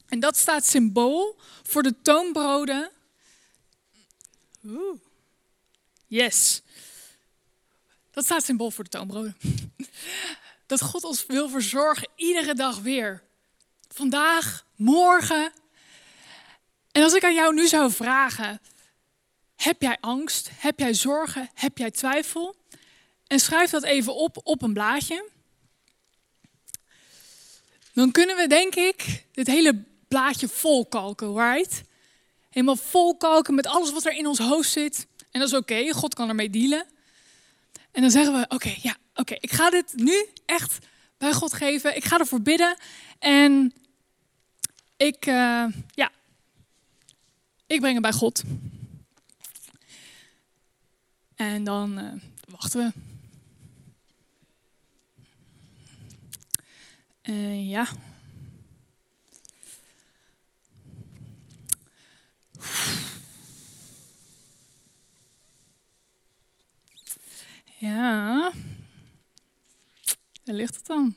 En 0.08 0.20
dat 0.20 0.38
staat 0.38 0.66
symbool 0.66 1.40
voor 1.64 1.84
de 1.84 2.02
toonbroden. 2.02 2.92
Yes. 6.08 6.62
Dat 8.18 8.26
staat 8.26 8.44
symbool 8.44 8.72
voor 8.72 8.84
de 8.84 8.90
toonbroden. 8.90 9.38
Dat 10.66 10.82
God 10.82 11.04
ons 11.04 11.26
wil 11.26 11.50
verzorgen 11.50 12.08
iedere 12.16 12.54
dag 12.54 12.80
weer. 12.80 13.24
Vandaag, 13.88 14.66
morgen. 14.76 15.52
En 16.92 17.04
als 17.04 17.14
ik 17.14 17.24
aan 17.24 17.34
jou 17.34 17.54
nu 17.54 17.68
zou 17.68 17.92
vragen, 17.92 18.62
heb 19.56 19.82
jij 19.82 19.98
angst? 20.00 20.50
Heb 20.54 20.80
jij 20.80 20.94
zorgen? 20.94 21.50
Heb 21.54 21.78
jij 21.78 21.92
twijfel? 21.92 22.56
En 23.28 23.40
schrijf 23.40 23.70
dat 23.70 23.84
even 23.84 24.16
op 24.16 24.38
op 24.44 24.62
een 24.62 24.74
blaadje. 24.74 25.30
Dan 27.94 28.12
kunnen 28.12 28.36
we 28.36 28.48
denk 28.48 28.76
ik 28.76 29.26
dit 29.32 29.48
hele 29.48 29.84
blaadje 30.08 30.48
volkalken, 30.48 31.34
right? 31.34 31.82
Helemaal 32.50 32.76
volkalken 32.76 33.56
met 33.56 33.68
alles 33.68 33.92
wat 33.92 34.06
er 34.06 34.14
in 34.14 34.28
ons 34.28 34.40
hoofd 34.40 34.70
zit. 34.70 35.08
En 35.32 35.40
dat 35.40 35.50
is 35.50 35.58
oké, 35.58 35.92
God 35.92 36.14
kan 36.14 36.30
ermee 36.30 36.50
dealen. 36.50 36.96
En 37.92 38.02
dan 38.02 38.12
zeggen 38.12 38.34
we, 38.34 38.46
oké, 38.48 38.76
ja, 38.82 38.96
oké, 39.14 39.36
ik 39.40 39.52
ga 39.52 39.70
dit 39.70 39.94
nu 39.96 40.28
echt 40.46 40.86
bij 41.18 41.34
God 41.34 41.54
geven. 41.54 41.96
Ik 41.96 42.06
ga 42.06 42.20
ervoor 42.20 42.42
bidden. 42.42 42.78
En 43.20 43.74
ik, 44.98 45.26
uh, 45.26 45.66
ja, 45.90 46.12
ik 47.68 47.80
breng 47.80 47.94
het 47.94 48.02
bij 48.02 48.12
God. 48.14 48.44
En 51.36 51.64
dan 51.64 52.00
uh, 52.00 52.14
wachten 52.50 52.80
we. 52.80 53.06
Uh, 57.32 57.70
ja. 57.70 57.88
Ja. 67.80 68.52
Daar 70.44 70.56
ligt 70.56 70.76
het 70.76 70.86
dan. 70.86 71.16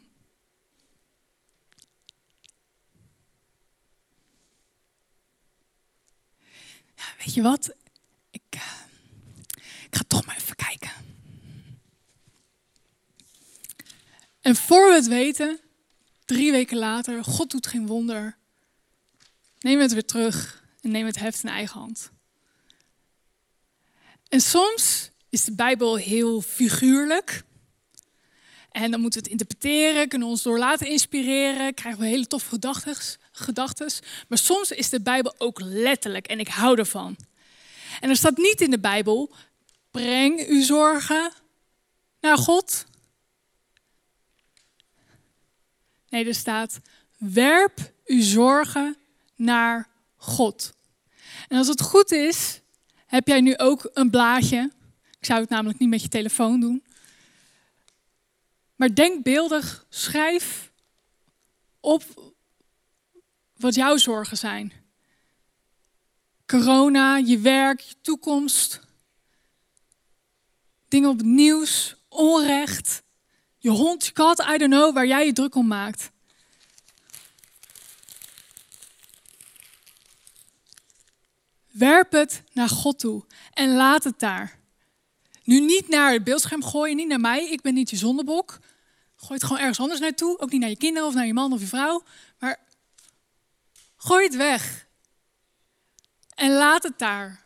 Ja, 6.96 7.04
weet 7.18 7.34
je 7.34 7.42
wat? 7.42 7.74
Ik, 8.30 8.42
uh, 8.54 8.80
ik 9.84 9.96
ga 9.96 10.02
toch 10.06 10.26
maar 10.26 10.36
even 10.36 10.56
kijken. 10.56 10.90
En 14.40 14.56
voor 14.56 14.88
we 14.88 14.94
het 14.94 15.06
weten, 15.06 15.60
drie 16.24 16.50
weken 16.50 16.76
later, 16.76 17.24
God 17.24 17.50
doet 17.50 17.66
geen 17.66 17.86
wonder. 17.86 18.38
Neem 19.60 19.80
het 19.80 19.92
weer 19.92 20.06
terug 20.06 20.64
en 20.80 20.90
neem 20.90 21.06
het 21.06 21.18
heft 21.18 21.42
in 21.42 21.48
eigen 21.48 21.80
hand. 21.80 22.10
En 24.28 24.40
soms 24.40 25.09
is 25.30 25.44
de 25.44 25.54
Bijbel 25.54 25.96
heel 25.96 26.40
figuurlijk. 26.40 27.42
En 28.70 28.90
dan 28.90 29.00
moeten 29.00 29.22
we 29.22 29.30
het 29.30 29.40
interpreteren, 29.40 30.08
kunnen 30.08 30.26
we 30.28 30.34
ons 30.34 30.42
door 30.42 30.58
laten 30.58 30.86
inspireren, 30.86 31.74
krijgen 31.74 32.00
we 32.00 32.06
hele 32.06 32.26
toffe 32.26 32.58
gedachten. 33.32 33.90
Maar 34.28 34.38
soms 34.38 34.70
is 34.70 34.88
de 34.88 35.00
Bijbel 35.00 35.34
ook 35.38 35.60
letterlijk 35.60 36.26
en 36.26 36.40
ik 36.40 36.48
hou 36.48 36.78
ervan. 36.78 37.16
En 38.00 38.08
er 38.08 38.16
staat 38.16 38.36
niet 38.36 38.60
in 38.60 38.70
de 38.70 38.80
Bijbel, 38.80 39.34
breng 39.90 40.46
uw 40.46 40.62
zorgen 40.62 41.32
naar 42.20 42.38
God. 42.38 42.86
Nee, 46.08 46.26
er 46.26 46.34
staat, 46.34 46.80
werp 47.18 47.92
uw 48.04 48.22
zorgen 48.22 48.96
naar 49.36 49.88
God. 50.16 50.72
En 51.48 51.58
als 51.58 51.68
het 51.68 51.80
goed 51.80 52.12
is, 52.12 52.60
heb 53.06 53.26
jij 53.26 53.40
nu 53.40 53.56
ook 53.56 53.90
een 53.92 54.10
blaadje. 54.10 54.70
Ik 55.20 55.26
zou 55.26 55.40
het 55.40 55.48
namelijk 55.48 55.78
niet 55.78 55.88
met 55.88 56.02
je 56.02 56.08
telefoon 56.08 56.60
doen. 56.60 56.84
Maar 58.76 58.94
denk 58.94 59.22
beeldig, 59.22 59.86
schrijf 59.88 60.72
op 61.80 62.32
wat 63.56 63.74
jouw 63.74 63.96
zorgen 63.96 64.36
zijn. 64.36 64.72
Corona, 66.46 67.16
je 67.16 67.38
werk, 67.38 67.80
je 67.80 67.94
toekomst. 68.00 68.80
Dingen 70.88 71.10
op 71.10 71.16
het 71.16 71.26
nieuws, 71.26 71.96
onrecht. 72.08 73.02
Je 73.58 73.70
hond, 73.70 74.06
je 74.06 74.12
kat, 74.12 74.38
I 74.38 74.56
don't 74.58 74.72
know, 74.72 74.94
waar 74.94 75.06
jij 75.06 75.26
je 75.26 75.32
druk 75.32 75.54
om 75.54 75.66
maakt. 75.66 76.10
Werp 81.66 82.12
het 82.12 82.42
naar 82.52 82.68
God 82.68 82.98
toe 82.98 83.24
en 83.52 83.74
laat 83.74 84.04
het 84.04 84.18
daar. 84.18 84.59
Nu 85.50 85.60
niet 85.60 85.88
naar 85.88 86.12
het 86.12 86.24
beeldscherm 86.24 86.64
gooien, 86.64 86.96
niet 86.96 87.08
naar 87.08 87.20
mij, 87.20 87.50
ik 87.50 87.60
ben 87.60 87.74
niet 87.74 87.90
je 87.90 87.96
zondebok. 87.96 88.58
Gooi 89.16 89.34
het 89.34 89.42
gewoon 89.42 89.58
ergens 89.58 89.80
anders 89.80 90.00
naartoe, 90.00 90.38
ook 90.38 90.50
niet 90.50 90.60
naar 90.60 90.68
je 90.68 90.76
kinderen 90.76 91.08
of 91.08 91.14
naar 91.14 91.26
je 91.26 91.32
man 91.32 91.52
of 91.52 91.60
je 91.60 91.66
vrouw. 91.66 92.02
Maar 92.38 92.58
gooi 93.96 94.24
het 94.24 94.36
weg. 94.36 94.86
En 96.34 96.50
laat 96.50 96.82
het 96.82 96.98
daar. 96.98 97.42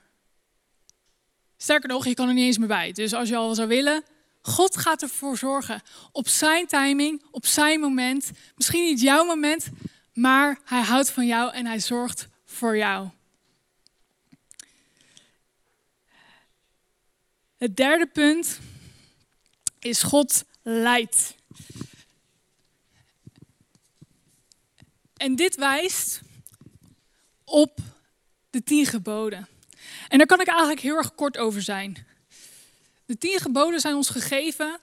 Sterker 1.57 1.89
nog, 1.89 2.07
je 2.07 2.15
kan 2.15 2.29
er 2.29 2.35
niet 2.35 2.45
eens 2.45 2.59
meer 2.59 2.69
bij. 2.69 2.93
Dus 2.93 3.13
als 3.13 3.29
je 3.29 3.37
al 3.37 3.55
zou 3.55 3.69
willen, 3.69 4.05
God 4.43 4.77
gaat 4.77 5.03
ervoor 5.03 5.37
zorgen. 5.39 5.83
Op 6.13 6.29
zijn 6.29 6.67
timing, 6.67 7.23
op 7.31 7.47
zijn 7.47 7.81
moment. 7.81 8.31
Misschien 8.57 8.85
niet 8.85 9.01
jouw 9.01 9.25
moment, 9.25 9.69
maar 10.13 10.59
hij 10.65 10.83
houdt 10.83 11.11
van 11.11 11.27
jou 11.27 11.53
en 11.53 11.67
hij 11.67 11.81
zorgt 11.81 12.29
voor 12.45 12.77
jou. 12.77 13.09
Het 17.65 17.77
derde 17.77 18.07
punt 18.07 18.59
is 19.79 20.03
God 20.03 20.45
leidt. 20.63 21.35
En 25.17 25.37
dit 25.37 25.57
wijst 25.57 26.21
op 27.45 27.79
de 28.51 28.63
tien 28.63 28.87
geboden. 28.87 29.49
En 30.09 30.19
daar 30.19 30.27
kan 30.27 30.41
ik 30.41 30.47
eigenlijk 30.47 30.81
heel 30.81 30.97
erg 30.97 31.15
kort 31.15 31.37
over 31.37 31.63
zijn. 31.63 32.07
De 33.07 33.19
tien 33.19 33.39
geboden 33.39 33.81
zijn 33.81 33.95
ons 33.95 34.09
gegeven 34.09 34.81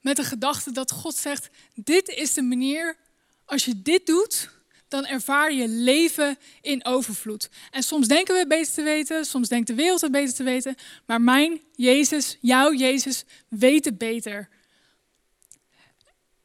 met 0.00 0.16
de 0.16 0.24
gedachte 0.24 0.70
dat 0.70 0.90
God 0.90 1.14
zegt: 1.14 1.48
dit 1.74 2.08
is 2.08 2.34
de 2.34 2.42
manier, 2.42 2.96
als 3.44 3.64
je 3.64 3.82
dit 3.82 4.06
doet, 4.06 4.50
dan 4.88 5.06
ervaar 5.06 5.52
je 5.52 5.68
leven 5.68 6.38
in 6.60 6.84
overvloed. 6.84 7.48
En 7.70 7.82
soms 7.82 8.08
denken 8.08 8.34
we 8.34 8.40
het 8.40 8.48
beter 8.48 8.74
te 8.74 8.82
weten, 8.82 9.24
soms 9.24 9.48
denkt 9.48 9.66
de 9.66 9.74
wereld 9.74 10.00
het 10.00 10.12
beter 10.12 10.34
te 10.34 10.42
weten, 10.42 10.74
maar 11.06 11.20
mijn 11.20 11.60
Jezus, 11.74 12.38
jouw 12.40 12.72
Jezus, 12.72 13.24
weet 13.48 13.84
het 13.84 13.98
beter. 13.98 14.48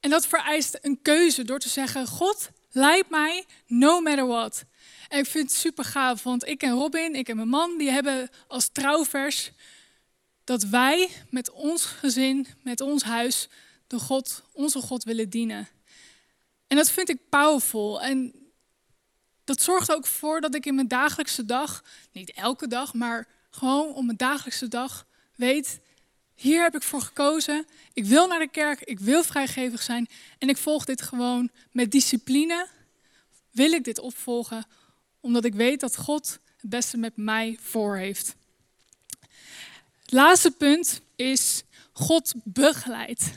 En 0.00 0.10
dat 0.10 0.26
vereist 0.26 0.78
een 0.82 1.02
keuze 1.02 1.44
door 1.44 1.58
te 1.58 1.68
zeggen: 1.68 2.06
God, 2.06 2.50
leid 2.70 3.10
mij 3.10 3.44
no 3.66 4.00
matter 4.00 4.26
what. 4.26 4.64
En 5.08 5.18
ik 5.18 5.26
vind 5.26 5.50
het 5.50 5.58
super 5.58 5.84
gaaf, 5.84 6.22
want 6.22 6.46
ik 6.46 6.62
en 6.62 6.72
Robin, 6.72 7.14
ik 7.14 7.28
en 7.28 7.36
mijn 7.36 7.48
man, 7.48 7.78
die 7.78 7.90
hebben 7.90 8.28
als 8.48 8.68
trouwvers 8.72 9.50
dat 10.44 10.62
wij 10.62 11.08
met 11.30 11.50
ons 11.50 11.84
gezin, 11.84 12.46
met 12.62 12.80
ons 12.80 13.02
huis, 13.02 13.48
de 13.86 13.98
God, 13.98 14.42
onze 14.52 14.80
God 14.80 15.04
willen 15.04 15.30
dienen. 15.30 15.68
En 16.66 16.76
dat 16.76 16.90
vind 16.90 17.08
ik 17.08 17.28
powerful. 17.28 18.02
En 18.02 18.34
dat 19.44 19.62
zorgt 19.62 19.92
ook 19.92 20.06
voor 20.06 20.40
dat 20.40 20.54
ik 20.54 20.66
in 20.66 20.74
mijn 20.74 20.88
dagelijkse 20.88 21.44
dag, 21.44 21.84
niet 22.12 22.32
elke 22.32 22.68
dag, 22.68 22.94
maar 22.94 23.28
gewoon 23.50 23.94
op 23.94 24.04
mijn 24.04 24.16
dagelijkse 24.16 24.68
dag 24.68 25.06
weet, 25.34 25.80
hier 26.34 26.62
heb 26.62 26.74
ik 26.74 26.82
voor 26.82 27.00
gekozen. 27.00 27.66
Ik 27.92 28.04
wil 28.04 28.26
naar 28.26 28.38
de 28.38 28.48
kerk, 28.48 28.80
ik 28.80 29.00
wil 29.00 29.22
vrijgevig 29.22 29.82
zijn 29.82 30.08
en 30.38 30.48
ik 30.48 30.56
volg 30.56 30.84
dit 30.84 31.02
gewoon 31.02 31.50
met 31.72 31.90
discipline. 31.90 32.68
Wil 33.50 33.72
ik 33.72 33.84
dit 33.84 33.98
opvolgen 33.98 34.64
omdat 35.20 35.44
ik 35.44 35.54
weet 35.54 35.80
dat 35.80 35.96
God 35.96 36.38
het 36.60 36.70
beste 36.70 36.96
met 36.96 37.16
mij 37.16 37.58
voor 37.60 37.96
heeft. 37.96 38.34
Laatste 40.04 40.50
punt 40.50 41.00
is 41.16 41.62
God 41.92 42.34
begeleidt. 42.44 43.30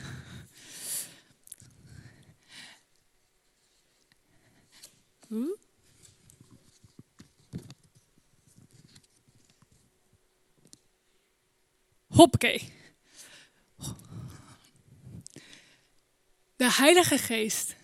Hoppakee. 12.06 12.72
De 16.56 16.72
Heilige 16.72 17.18
Geest 17.18 17.76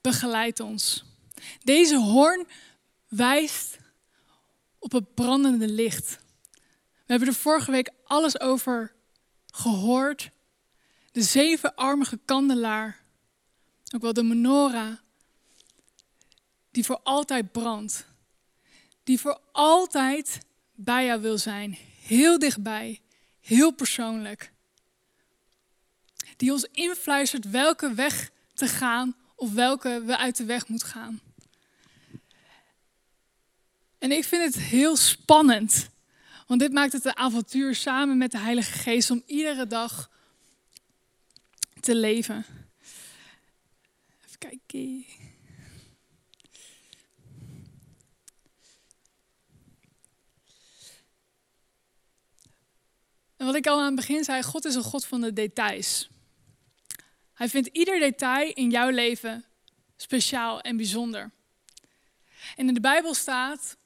begeleidt 0.00 0.60
ons. 0.60 1.04
Deze 1.62 1.98
hoorn 1.98 2.46
wijst 3.08 3.78
op 4.78 4.92
het 4.92 5.14
brandende 5.14 5.68
licht. 5.68 6.20
We 6.80 7.18
hebben 7.18 7.28
er 7.28 7.34
vorige 7.34 7.70
week 7.70 7.90
alles 8.04 8.40
over 8.40 8.94
gehoord. 9.46 10.30
De 11.10 11.22
zevenarmige 11.22 12.18
kandelaar, 12.24 13.04
ook 13.94 14.02
wel 14.02 14.12
de 14.12 14.22
menorah, 14.22 14.98
die 16.72 16.84
voor 16.84 17.00
altijd 17.02 17.52
brandt. 17.52 18.06
Die 19.04 19.20
voor 19.20 19.40
altijd 19.52 20.38
bij 20.74 21.06
jou 21.06 21.20
wil 21.20 21.38
zijn. 21.38 21.78
Heel 22.02 22.38
dichtbij, 22.38 23.00
heel 23.40 23.72
persoonlijk. 23.72 24.52
Die 26.36 26.52
ons 26.52 26.66
influistert 26.72 27.50
welke 27.50 27.94
weg 27.94 28.30
te 28.54 28.66
gaan 28.66 29.16
of 29.34 29.52
welke 29.52 30.02
we 30.04 30.16
uit 30.16 30.36
de 30.36 30.44
weg 30.44 30.68
moeten 30.68 30.88
gaan. 30.88 31.20
En 33.98 34.12
ik 34.12 34.24
vind 34.24 34.54
het 34.54 34.62
heel 34.62 34.96
spannend. 34.96 35.90
Want 36.46 36.60
dit 36.60 36.72
maakt 36.72 36.92
het 36.92 37.04
een 37.04 37.16
avontuur 37.16 37.74
samen 37.74 38.18
met 38.18 38.30
de 38.30 38.38
Heilige 38.38 38.72
Geest 38.72 39.10
om 39.10 39.22
iedere 39.26 39.66
dag 39.66 40.10
te 41.80 41.94
leven. 41.94 42.44
Even 44.24 44.38
kijken. 44.38 45.21
En 53.42 53.48
wat 53.48 53.56
ik 53.56 53.66
al 53.66 53.78
aan 53.78 53.86
het 53.86 53.94
begin 53.94 54.24
zei, 54.24 54.42
God 54.42 54.64
is 54.64 54.74
een 54.74 54.82
God 54.82 55.06
van 55.06 55.20
de 55.20 55.32
details. 55.32 56.08
Hij 57.32 57.48
vindt 57.48 57.68
ieder 57.72 57.98
detail 57.98 58.52
in 58.52 58.70
jouw 58.70 58.90
leven 58.90 59.44
speciaal 59.96 60.60
en 60.60 60.76
bijzonder. 60.76 61.30
En 62.56 62.68
in 62.68 62.74
de 62.74 62.80
Bijbel 62.80 63.14
staat 63.14 63.76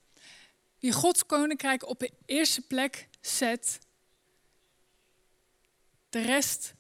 wie 0.79 0.93
Gods 0.93 1.27
koninkrijk 1.27 1.89
op 1.89 1.99
de 1.99 2.11
eerste 2.27 2.61
plek 2.61 3.09
zet, 3.21 3.79
de 6.09 6.21
rest 6.21 6.75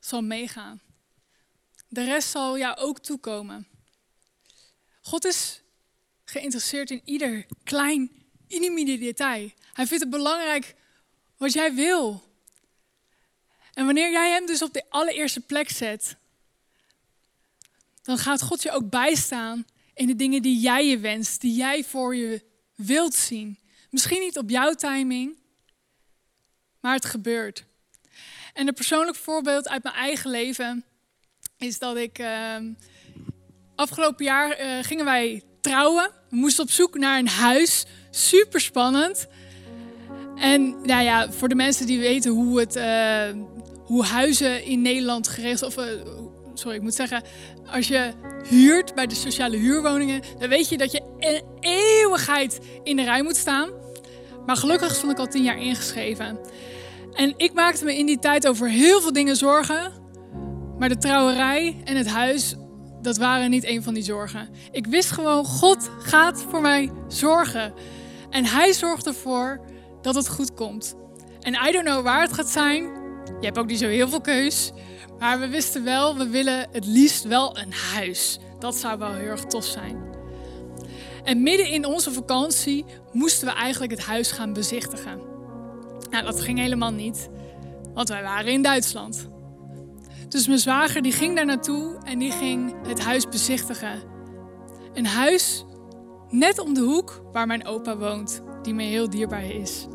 zal 0.00 0.22
meegaan. 0.22 0.80
De 1.88 2.04
rest 2.04 2.28
zal 2.28 2.58
jou 2.58 2.76
ook 2.76 2.98
toekomen. 2.98 3.68
God 5.00 5.24
is 5.24 5.62
geïnteresseerd 6.24 6.90
in 6.90 7.02
ieder 7.04 7.46
klein, 7.64 8.10
inimide 8.46 8.98
detail. 8.98 9.50
Hij 9.72 9.86
vindt 9.86 10.02
het 10.02 10.12
belangrijk 10.12 10.74
wat 11.36 11.52
jij 11.52 11.74
wil. 11.74 12.22
En 13.74 13.84
wanneer 13.84 14.10
jij 14.10 14.30
hem 14.30 14.46
dus 14.46 14.62
op 14.62 14.72
de 14.72 14.84
allereerste 14.88 15.40
plek 15.40 15.70
zet, 15.70 16.16
dan 18.02 18.18
gaat 18.18 18.42
God 18.42 18.62
je 18.62 18.70
ook 18.70 18.90
bijstaan 18.90 19.66
in 19.94 20.06
de 20.06 20.16
dingen 20.16 20.42
die 20.42 20.60
jij 20.60 20.86
je 20.86 20.98
wenst, 20.98 21.40
die 21.40 21.54
jij 21.54 21.84
voor 21.84 22.16
je 22.16 22.44
wilt 22.74 23.14
zien. 23.14 23.58
Misschien 23.90 24.20
niet 24.20 24.38
op 24.38 24.50
jouw 24.50 24.74
timing, 24.74 25.36
maar 26.80 26.94
het 26.94 27.04
gebeurt. 27.04 27.64
En 28.52 28.68
een 28.68 28.74
persoonlijk 28.74 29.16
voorbeeld 29.16 29.68
uit 29.68 29.82
mijn 29.82 29.94
eigen 29.94 30.30
leven 30.30 30.84
is 31.56 31.78
dat 31.78 31.96
ik 31.96 32.18
uh, 32.18 32.56
afgelopen 33.74 34.24
jaar 34.24 34.60
uh, 34.60 34.84
gingen 34.84 35.04
wij 35.04 35.42
trouwen. 35.60 36.10
We 36.30 36.36
moesten 36.36 36.64
op 36.64 36.70
zoek 36.70 36.98
naar 36.98 37.18
een 37.18 37.28
huis. 37.28 37.84
Super 38.10 38.60
spannend. 38.60 39.26
En 40.36 40.74
nou 40.82 41.02
ja, 41.02 41.32
voor 41.32 41.48
de 41.48 41.54
mensen 41.54 41.86
die 41.86 41.98
weten 41.98 42.30
hoe, 42.30 42.60
het, 42.60 42.76
uh, 42.76 43.42
hoe 43.84 44.04
huizen 44.04 44.64
in 44.64 44.82
Nederland 44.82 45.28
geregeld 45.28 45.76
of 45.76 45.84
uh, 45.84 45.92
sorry, 46.54 46.76
ik 46.76 46.82
moet 46.82 46.94
zeggen, 46.94 47.22
als 47.66 47.88
je 47.88 48.12
huurt 48.48 48.94
bij 48.94 49.06
de 49.06 49.14
sociale 49.14 49.56
huurwoningen, 49.56 50.22
dan 50.38 50.48
weet 50.48 50.68
je 50.68 50.78
dat 50.78 50.92
je 50.92 51.02
een 51.18 51.42
eeuwigheid 51.60 52.60
in 52.82 52.96
de 52.96 53.02
rij 53.02 53.22
moet 53.22 53.36
staan. 53.36 53.70
Maar 54.46 54.56
gelukkig 54.56 54.94
stond 54.94 55.12
ik 55.12 55.18
al 55.18 55.26
tien 55.26 55.42
jaar 55.42 55.58
ingeschreven. 55.58 56.38
En 57.12 57.34
ik 57.36 57.52
maakte 57.52 57.84
me 57.84 57.96
in 57.96 58.06
die 58.06 58.18
tijd 58.18 58.48
over 58.48 58.68
heel 58.68 59.00
veel 59.00 59.12
dingen 59.12 59.36
zorgen. 59.36 59.92
Maar 60.78 60.88
de 60.88 60.98
trouwerij 60.98 61.76
en 61.84 61.96
het 61.96 62.08
huis, 62.08 62.54
dat 63.02 63.16
waren 63.16 63.50
niet 63.50 63.66
een 63.66 63.82
van 63.82 63.94
die 63.94 64.02
zorgen. 64.02 64.48
Ik 64.70 64.86
wist 64.86 65.10
gewoon, 65.10 65.44
God 65.44 65.90
gaat 65.98 66.44
voor 66.50 66.60
mij 66.60 66.90
zorgen. 67.08 67.74
En 68.30 68.44
hij 68.44 68.72
zorgt 68.72 69.06
ervoor 69.06 69.60
dat 70.06 70.14
het 70.14 70.28
goed 70.28 70.54
komt. 70.54 70.94
En 71.40 71.52
I 71.68 71.72
don't 71.72 71.84
know 71.84 72.02
waar 72.02 72.20
het 72.20 72.32
gaat 72.32 72.48
zijn. 72.48 72.82
Je 73.40 73.46
hebt 73.46 73.58
ook 73.58 73.66
niet 73.66 73.78
zo 73.78 73.86
heel 73.86 74.08
veel 74.08 74.20
keus. 74.20 74.72
Maar 75.18 75.40
we 75.40 75.48
wisten 75.48 75.84
wel, 75.84 76.16
we 76.16 76.28
willen 76.28 76.68
het 76.72 76.86
liefst 76.86 77.24
wel 77.24 77.58
een 77.58 77.72
huis. 77.72 78.38
Dat 78.58 78.76
zou 78.76 78.98
wel 78.98 79.12
heel 79.12 79.28
erg 79.28 79.44
tof 79.44 79.64
zijn. 79.64 80.14
En 81.24 81.42
midden 81.42 81.68
in 81.68 81.84
onze 81.84 82.12
vakantie 82.12 82.84
moesten 83.12 83.46
we 83.46 83.54
eigenlijk 83.54 83.92
het 83.92 84.02
huis 84.02 84.30
gaan 84.30 84.52
bezichtigen. 84.52 85.20
Nou, 86.10 86.24
dat 86.24 86.40
ging 86.40 86.58
helemaal 86.58 86.92
niet, 86.92 87.28
want 87.94 88.08
wij 88.08 88.22
waren 88.22 88.52
in 88.52 88.62
Duitsland. 88.62 89.28
Dus 90.28 90.46
mijn 90.46 90.58
zwager 90.58 91.02
die 91.02 91.12
ging 91.12 91.36
daar 91.36 91.46
naartoe 91.46 91.98
en 92.04 92.18
die 92.18 92.32
ging 92.32 92.74
het 92.88 93.00
huis 93.00 93.28
bezichtigen. 93.28 94.02
Een 94.94 95.06
huis 95.06 95.64
net 96.30 96.58
om 96.58 96.74
de 96.74 96.80
hoek 96.80 97.22
waar 97.32 97.46
mijn 97.46 97.66
opa 97.66 97.96
woont, 97.96 98.42
die 98.62 98.74
me 98.74 98.82
heel 98.82 99.10
dierbaar 99.10 99.50
is. 99.50 99.86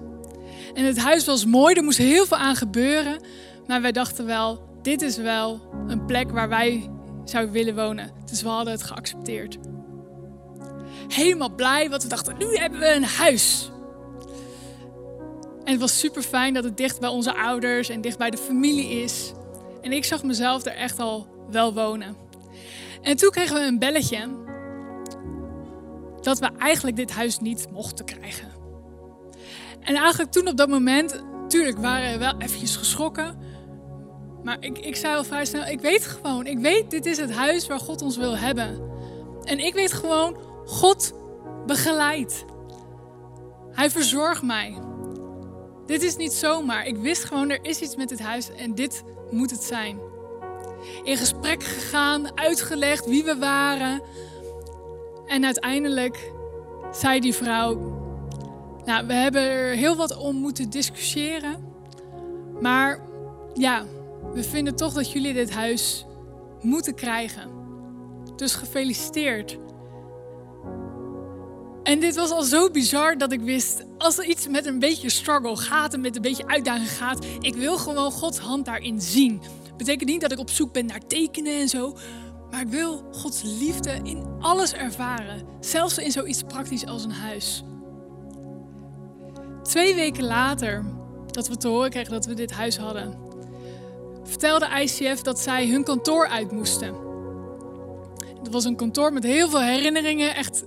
En 0.74 0.86
het 0.86 0.98
huis 0.98 1.26
was 1.26 1.46
mooi, 1.46 1.76
er 1.76 1.84
moest 1.84 1.98
heel 1.98 2.26
veel 2.26 2.38
aan 2.38 2.56
gebeuren. 2.56 3.24
Maar 3.68 3.82
wij 3.82 3.92
dachten 3.92 4.26
wel, 4.26 4.64
dit 4.82 5.02
is 5.02 5.18
wel 5.18 5.62
een 5.88 6.06
plek 6.06 6.32
waar 6.32 6.50
wij 6.50 6.90
zouden 7.26 7.54
willen 7.54 7.76
wonen. 7.76 8.12
Dus 8.26 8.42
we 8.42 8.50
hadden 8.50 8.74
het 8.74 8.84
geaccepteerd. 8.84 9.58
Helemaal 11.08 11.56
blij, 11.56 11.90
want 11.90 12.04
we 12.04 12.10
dachten, 12.10 12.38
nu 12.38 12.56
hebben 12.56 12.80
we 12.80 12.94
een 12.94 13.04
huis. 13.04 13.72
En 15.64 15.72
het 15.72 15.80
was 15.80 16.00
super 16.00 16.22
fijn 16.22 16.54
dat 16.54 16.64
het 16.64 16.78
dicht 16.78 17.00
bij 17.00 17.10
onze 17.10 17.36
ouders 17.36 17.90
en 17.90 18.02
dicht 18.02 18.18
bij 18.18 18.30
de 18.30 18.38
familie 18.38 18.90
is. 18.90 19.32
En 19.82 19.92
ik 19.92 20.06
zag 20.06 20.24
mezelf 20.24 20.66
er 20.66 20.76
echt 20.76 21.00
al 21.00 21.28
wel 21.50 21.74
wonen. 21.74 22.16
En 23.02 23.18
toen 23.18 23.30
kregen 23.30 23.56
we 23.56 23.62
een 23.62 23.80
belletje 23.80 24.30
dat 26.22 26.40
we 26.40 26.50
eigenlijk 26.58 26.96
dit 26.96 27.12
huis 27.12 27.40
niet 27.40 27.68
mochten 27.72 28.06
krijgen. 28.06 28.51
En 29.82 29.96
eigenlijk 29.96 30.32
toen 30.32 30.48
op 30.48 30.58
dat 30.58 30.70
moment, 30.70 31.24
tuurlijk 31.48 31.78
waren 31.78 32.12
we 32.12 32.18
wel 32.18 32.34
eventjes 32.38 32.76
geschrokken. 32.76 33.38
Maar 34.44 34.58
ik, 34.60 34.78
ik 34.78 34.96
zei 34.96 35.16
al 35.16 35.24
vrij 35.24 35.46
snel, 35.46 35.66
ik 35.66 35.80
weet 35.80 36.06
gewoon, 36.06 36.46
ik 36.46 36.58
weet 36.58 36.92
dit 36.92 37.06
is 37.06 37.18
het 37.18 37.32
huis 37.32 37.68
waar 37.68 37.80
God 37.80 38.02
ons 38.02 38.18
wil 38.18 38.38
hebben. 38.38 38.82
En 39.44 39.60
ik 39.60 39.74
weet 39.74 39.94
gewoon, 39.94 40.38
God 40.66 41.14
begeleidt. 41.66 42.46
Hij 43.72 43.90
verzorgt 43.90 44.42
mij. 44.42 44.78
Dit 45.86 46.04
is 46.04 46.16
niet 46.16 46.34
zomaar. 46.34 46.86
Ik 46.86 46.98
wist 46.98 47.24
gewoon, 47.24 47.50
er 47.50 47.60
is 47.62 47.80
iets 47.82 47.96
met 47.96 48.10
dit 48.10 48.20
huis 48.20 48.52
en 48.52 48.76
dit 48.76 49.04
moet 49.32 49.52
het 49.52 49.64
zijn. 49.64 50.00
In 51.04 51.18
gesprek 51.18 51.64
gegaan, 51.64 52.38
uitgelegd 52.38 53.06
wie 53.06 53.24
we 53.24 53.38
waren. 53.38 54.02
En 55.26 55.46
uiteindelijk 55.46 56.32
zei 56.92 57.20
die 57.20 57.36
vrouw: 57.36 58.01
Nou, 58.86 59.08
we 59.08 59.14
hebben 59.14 59.42
er 59.42 59.76
heel 59.76 59.96
wat 59.96 60.18
om 60.18 60.36
moeten 60.36 60.70
discussiëren. 60.70 61.56
Maar 62.62 63.00
ja, 63.54 63.86
we 64.34 64.44
vinden 64.44 64.76
toch 64.76 64.94
dat 64.94 65.12
jullie 65.12 65.34
dit 65.34 65.52
huis 65.52 66.06
moeten 66.62 66.96
krijgen. 66.96 67.50
Dus 68.36 68.56
gefeliciteerd. 68.56 69.58
En 71.84 72.00
dit 72.00 72.16
was 72.16 72.32
al 72.32 72.44
zo 72.44 72.70
bizar 72.70 73.18
dat 73.18 73.32
ik 73.32 73.42
wist, 73.42 73.86
als 73.98 74.18
er 74.18 74.26
iets 74.26 74.48
met 74.48 74.66
een 74.66 74.80
beetje 74.80 75.10
struggle 75.10 75.58
gaat 75.58 75.94
en 75.94 76.02
met 76.02 76.16
een 76.16 76.22
beetje 76.22 76.48
uitdaging 76.48 76.92
gaat, 76.92 77.26
ik 77.40 77.56
wil 77.56 77.78
gewoon 77.78 78.12
Gods 78.12 78.38
hand 78.38 78.66
daarin 78.66 79.02
zien. 79.02 79.42
Betekent 79.78 80.10
niet 80.10 80.22
dat 80.22 80.32
ik 80.32 80.40
op 80.40 80.50
zoek 80.50 80.74
ben 80.74 80.86
naar 80.86 81.08
tekenen 81.08 81.60
en 81.60 81.70
zo, 81.70 81.98
maar 82.52 82.62
ik 82.62 82.68
wil 82.68 83.04
Gods 83.12 83.42
liefde 83.44 84.00
in 84.04 84.26
alles 84.40 84.74
ervaren, 84.74 85.48
zelfs 85.60 85.98
in 85.98 86.12
zoiets 86.12 86.44
praktisch 86.44 86.86
als 86.86 87.04
een 87.04 87.12
huis. 87.12 87.64
Twee 89.72 89.96
weken 89.96 90.24
later, 90.24 90.86
dat 91.26 91.48
we 91.48 91.58
te 91.58 91.68
horen 91.68 91.90
kregen 91.90 92.12
dat 92.12 92.26
we 92.26 92.34
dit 92.34 92.52
huis 92.52 92.78
hadden, 92.78 93.18
vertelde 94.24 94.68
ICF 94.82 95.22
dat 95.22 95.40
zij 95.40 95.68
hun 95.68 95.84
kantoor 95.84 96.28
uit 96.28 96.52
moesten. 96.52 96.96
Het 98.42 98.52
was 98.52 98.66
een 98.66 98.76
kantoor 98.76 99.14
met 99.14 99.24
heel 99.24 99.50
veel 99.50 99.62
herinneringen, 99.62 100.36
echt 100.36 100.64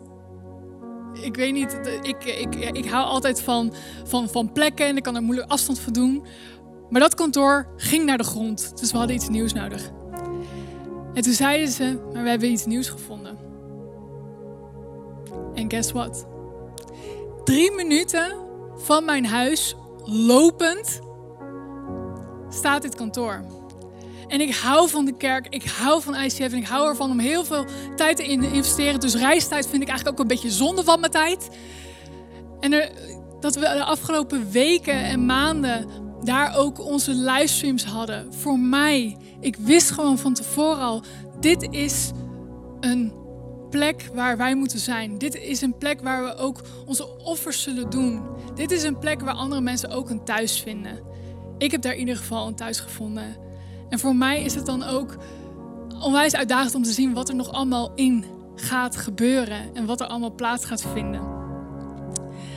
ik 1.12 1.36
weet 1.36 1.52
niet, 1.52 1.78
ik, 2.02 2.24
ik, 2.24 2.54
ik 2.54 2.84
hou 2.84 3.06
altijd 3.06 3.42
van, 3.42 3.74
van, 4.04 4.28
van 4.28 4.52
plekken 4.52 4.86
en 4.86 4.96
ik 4.96 5.02
kan 5.02 5.16
er 5.16 5.22
moeilijk 5.22 5.50
afstand 5.50 5.78
van 5.78 5.92
doen. 5.92 6.24
Maar 6.90 7.00
dat 7.00 7.14
kantoor 7.14 7.68
ging 7.76 8.04
naar 8.04 8.18
de 8.18 8.24
grond, 8.24 8.78
dus 8.80 8.92
we 8.92 8.98
hadden 8.98 9.16
iets 9.16 9.28
nieuws 9.28 9.52
nodig. 9.52 9.90
En 11.14 11.22
toen 11.22 11.32
zeiden 11.32 11.68
ze, 11.68 12.00
maar 12.12 12.22
we 12.22 12.28
hebben 12.28 12.50
iets 12.50 12.66
nieuws 12.66 12.88
gevonden. 12.88 13.38
En 15.54 15.70
guess 15.70 15.92
what? 15.92 16.26
Drie 17.44 17.72
minuten 17.72 18.43
van 18.76 19.04
mijn 19.04 19.26
huis 19.26 19.74
lopend 20.04 21.00
staat 22.48 22.82
dit 22.82 22.94
kantoor. 22.94 23.44
En 24.28 24.40
ik 24.40 24.54
hou 24.54 24.88
van 24.88 25.04
de 25.04 25.16
kerk, 25.16 25.46
ik 25.48 25.64
hou 25.64 26.02
van 26.02 26.14
ICF 26.14 26.38
en 26.38 26.54
ik 26.54 26.66
hou 26.66 26.88
ervan 26.88 27.10
om 27.10 27.18
heel 27.18 27.44
veel 27.44 27.64
tijd 27.96 28.16
te 28.16 28.22
investeren. 28.24 29.00
Dus 29.00 29.14
reistijd 29.14 29.66
vind 29.68 29.82
ik 29.82 29.88
eigenlijk 29.88 30.18
ook 30.18 30.22
een 30.22 30.34
beetje 30.34 30.50
zonde 30.50 30.84
van 30.84 31.00
mijn 31.00 31.12
tijd. 31.12 31.48
En 32.60 32.72
er, 32.72 32.90
dat 33.40 33.54
we 33.54 33.60
de 33.60 33.84
afgelopen 33.84 34.50
weken 34.50 35.04
en 35.04 35.26
maanden 35.26 35.86
daar 36.22 36.56
ook 36.56 36.80
onze 36.80 37.14
livestreams 37.14 37.84
hadden. 37.84 38.34
Voor 38.34 38.58
mij, 38.58 39.16
ik 39.40 39.56
wist 39.56 39.90
gewoon 39.90 40.18
van 40.18 40.34
tevoren 40.34 40.82
al, 40.82 41.02
dit 41.40 41.66
is 41.70 42.10
een 42.80 43.12
plek 43.74 44.10
waar 44.12 44.36
wij 44.36 44.54
moeten 44.54 44.78
zijn. 44.78 45.18
Dit 45.18 45.34
is 45.34 45.60
een 45.60 45.78
plek 45.78 46.00
waar 46.00 46.24
we 46.24 46.36
ook 46.36 46.60
onze 46.86 47.18
offers 47.18 47.62
zullen 47.62 47.90
doen. 47.90 48.22
Dit 48.54 48.70
is 48.70 48.82
een 48.82 48.98
plek 48.98 49.20
waar 49.20 49.34
andere 49.34 49.60
mensen 49.60 49.90
ook 49.90 50.10
een 50.10 50.24
thuis 50.24 50.60
vinden. 50.60 51.02
Ik 51.58 51.70
heb 51.70 51.82
daar 51.82 51.92
in 51.92 51.98
ieder 51.98 52.16
geval 52.16 52.46
een 52.46 52.54
thuis 52.54 52.80
gevonden. 52.80 53.36
En 53.88 53.98
voor 53.98 54.16
mij 54.16 54.42
is 54.42 54.54
het 54.54 54.66
dan 54.66 54.82
ook 54.82 55.16
onwijs 56.00 56.34
uitdagend 56.34 56.74
om 56.74 56.82
te 56.82 56.92
zien 56.92 57.14
wat 57.14 57.28
er 57.28 57.34
nog 57.34 57.52
allemaal 57.52 57.92
in 57.94 58.24
gaat 58.54 58.96
gebeuren 58.96 59.74
en 59.74 59.86
wat 59.86 60.00
er 60.00 60.06
allemaal 60.06 60.34
plaats 60.34 60.64
gaat 60.64 60.82
vinden. 60.82 61.22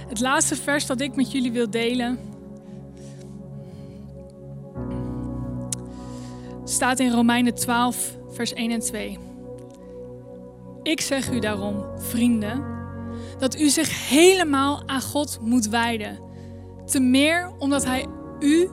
Het 0.08 0.20
laatste 0.20 0.56
vers 0.56 0.86
dat 0.86 1.02
ik 1.02 1.16
met 1.16 1.32
jullie 1.32 1.52
wil 1.52 1.70
delen 1.70 2.20
staat 6.64 7.00
in 7.00 7.12
Romeinen 7.12 7.56
12, 7.56 8.18
vers 8.30 8.54
1 8.54 8.72
en 8.72 8.80
2. 8.80 9.27
Ik 10.88 11.02
zeg 11.02 11.32
u 11.32 11.40
daarom, 11.40 11.86
vrienden, 11.98 12.66
dat 13.40 13.60
u 13.60 13.70
zich 13.70 14.10
helemaal 14.10 14.84
aan 14.86 15.02
God 15.02 15.40
moet 15.42 15.68
wijden. 15.68 16.20
Te 16.86 17.00
meer 17.00 17.52
omdat 17.60 17.86
Hij 17.86 18.06
u 18.40 18.70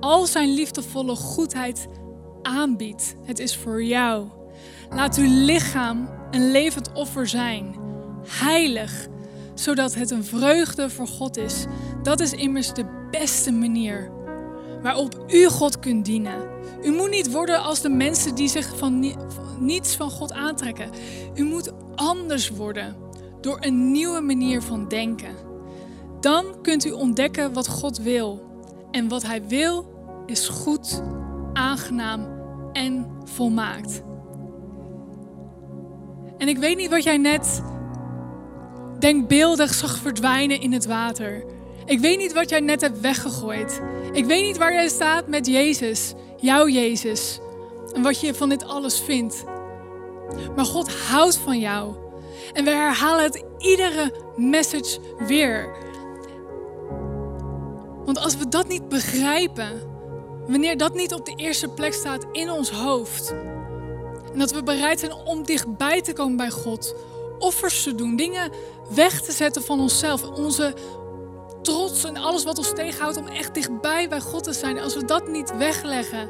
al 0.00 0.26
zijn 0.26 0.54
liefdevolle 0.54 1.14
goedheid 1.14 1.86
aanbiedt. 2.42 3.14
Het 3.24 3.38
is 3.38 3.56
voor 3.56 3.84
jou. 3.84 4.28
Laat 4.90 5.16
uw 5.16 5.44
lichaam 5.44 6.08
een 6.30 6.50
levend 6.50 6.92
offer 6.92 7.28
zijn, 7.28 7.74
heilig, 8.26 9.06
zodat 9.54 9.94
het 9.94 10.10
een 10.10 10.24
vreugde 10.24 10.90
voor 10.90 11.08
God 11.08 11.36
is. 11.36 11.64
Dat 12.02 12.20
is 12.20 12.32
immers 12.32 12.72
de 12.72 13.06
beste 13.10 13.52
manier 13.52 14.12
waarop 14.82 15.24
u 15.28 15.48
God 15.48 15.78
kunt 15.78 16.04
dienen. 16.04 16.50
U 16.82 16.90
moet 16.90 17.10
niet 17.10 17.32
worden 17.32 17.62
als 17.62 17.80
de 17.80 17.88
mensen 17.88 18.34
die 18.34 18.48
zich 18.48 18.76
van 18.76 19.14
niets 19.58 19.96
van 19.96 20.10
God 20.10 20.32
aantrekken. 20.32 20.90
U 21.34 21.44
moet 21.44 21.72
anders 21.94 22.48
worden 22.48 22.96
door 23.40 23.56
een 23.60 23.90
nieuwe 23.90 24.20
manier 24.20 24.62
van 24.62 24.88
denken. 24.88 25.34
Dan 26.20 26.44
kunt 26.62 26.84
u 26.84 26.90
ontdekken 26.90 27.52
wat 27.52 27.68
God 27.68 27.98
wil. 27.98 28.50
En 28.90 29.08
wat 29.08 29.22
Hij 29.22 29.46
wil 29.46 29.92
is 30.26 30.48
goed, 30.48 31.02
aangenaam 31.52 32.26
en 32.72 33.06
volmaakt. 33.24 34.02
En 36.38 36.48
ik 36.48 36.58
weet 36.58 36.76
niet 36.76 36.90
wat 36.90 37.02
jij 37.02 37.16
net 37.16 37.62
denkbeeldig 38.98 39.74
zag 39.74 39.96
verdwijnen 39.96 40.60
in 40.60 40.72
het 40.72 40.86
water. 40.86 41.44
Ik 41.84 42.00
weet 42.00 42.18
niet 42.18 42.32
wat 42.32 42.50
jij 42.50 42.60
net 42.60 42.80
hebt 42.80 43.00
weggegooid. 43.00 43.80
Ik 44.12 44.24
weet 44.24 44.44
niet 44.44 44.56
waar 44.56 44.72
jij 44.72 44.88
staat 44.88 45.26
met 45.26 45.46
Jezus, 45.46 46.12
jouw 46.36 46.68
Jezus. 46.68 47.38
En 47.92 48.02
wat 48.02 48.20
je 48.20 48.34
van 48.34 48.48
dit 48.48 48.64
alles 48.64 49.00
vindt. 49.00 49.44
Maar 50.56 50.64
God 50.64 50.92
houdt 50.92 51.36
van 51.36 51.58
jou. 51.58 51.94
En 52.52 52.64
we 52.64 52.70
herhalen 52.70 53.24
het 53.24 53.44
iedere 53.58 54.14
message 54.36 54.98
weer. 55.26 55.76
Want 58.04 58.18
als 58.18 58.36
we 58.36 58.48
dat 58.48 58.68
niet 58.68 58.88
begrijpen, 58.88 59.90
Wanneer 60.46 60.76
dat 60.76 60.94
niet 60.94 61.14
op 61.14 61.26
de 61.26 61.34
eerste 61.36 61.68
plek 61.68 61.92
staat 61.92 62.26
in 62.32 62.50
ons 62.50 62.70
hoofd. 62.70 63.34
En 64.32 64.38
dat 64.38 64.52
we 64.52 64.62
bereid 64.62 65.00
zijn 65.00 65.12
om 65.12 65.44
dichtbij 65.44 66.02
te 66.02 66.12
komen 66.12 66.36
bij 66.36 66.50
God. 66.50 66.94
Offers 67.38 67.82
te 67.82 67.94
doen, 67.94 68.16
dingen 68.16 68.50
weg 68.94 69.20
te 69.20 69.32
zetten 69.32 69.62
van 69.62 69.80
onszelf. 69.80 70.24
Onze 70.24 70.74
trots 71.62 72.04
en 72.04 72.16
alles 72.16 72.44
wat 72.44 72.58
ons 72.58 72.72
tegenhoudt 72.74 73.16
om 73.16 73.26
echt 73.26 73.54
dichtbij 73.54 74.08
bij 74.08 74.20
God 74.20 74.44
te 74.44 74.52
zijn. 74.52 74.78
Als 74.78 74.94
we 74.94 75.04
dat 75.04 75.28
niet 75.28 75.56
wegleggen, 75.56 76.28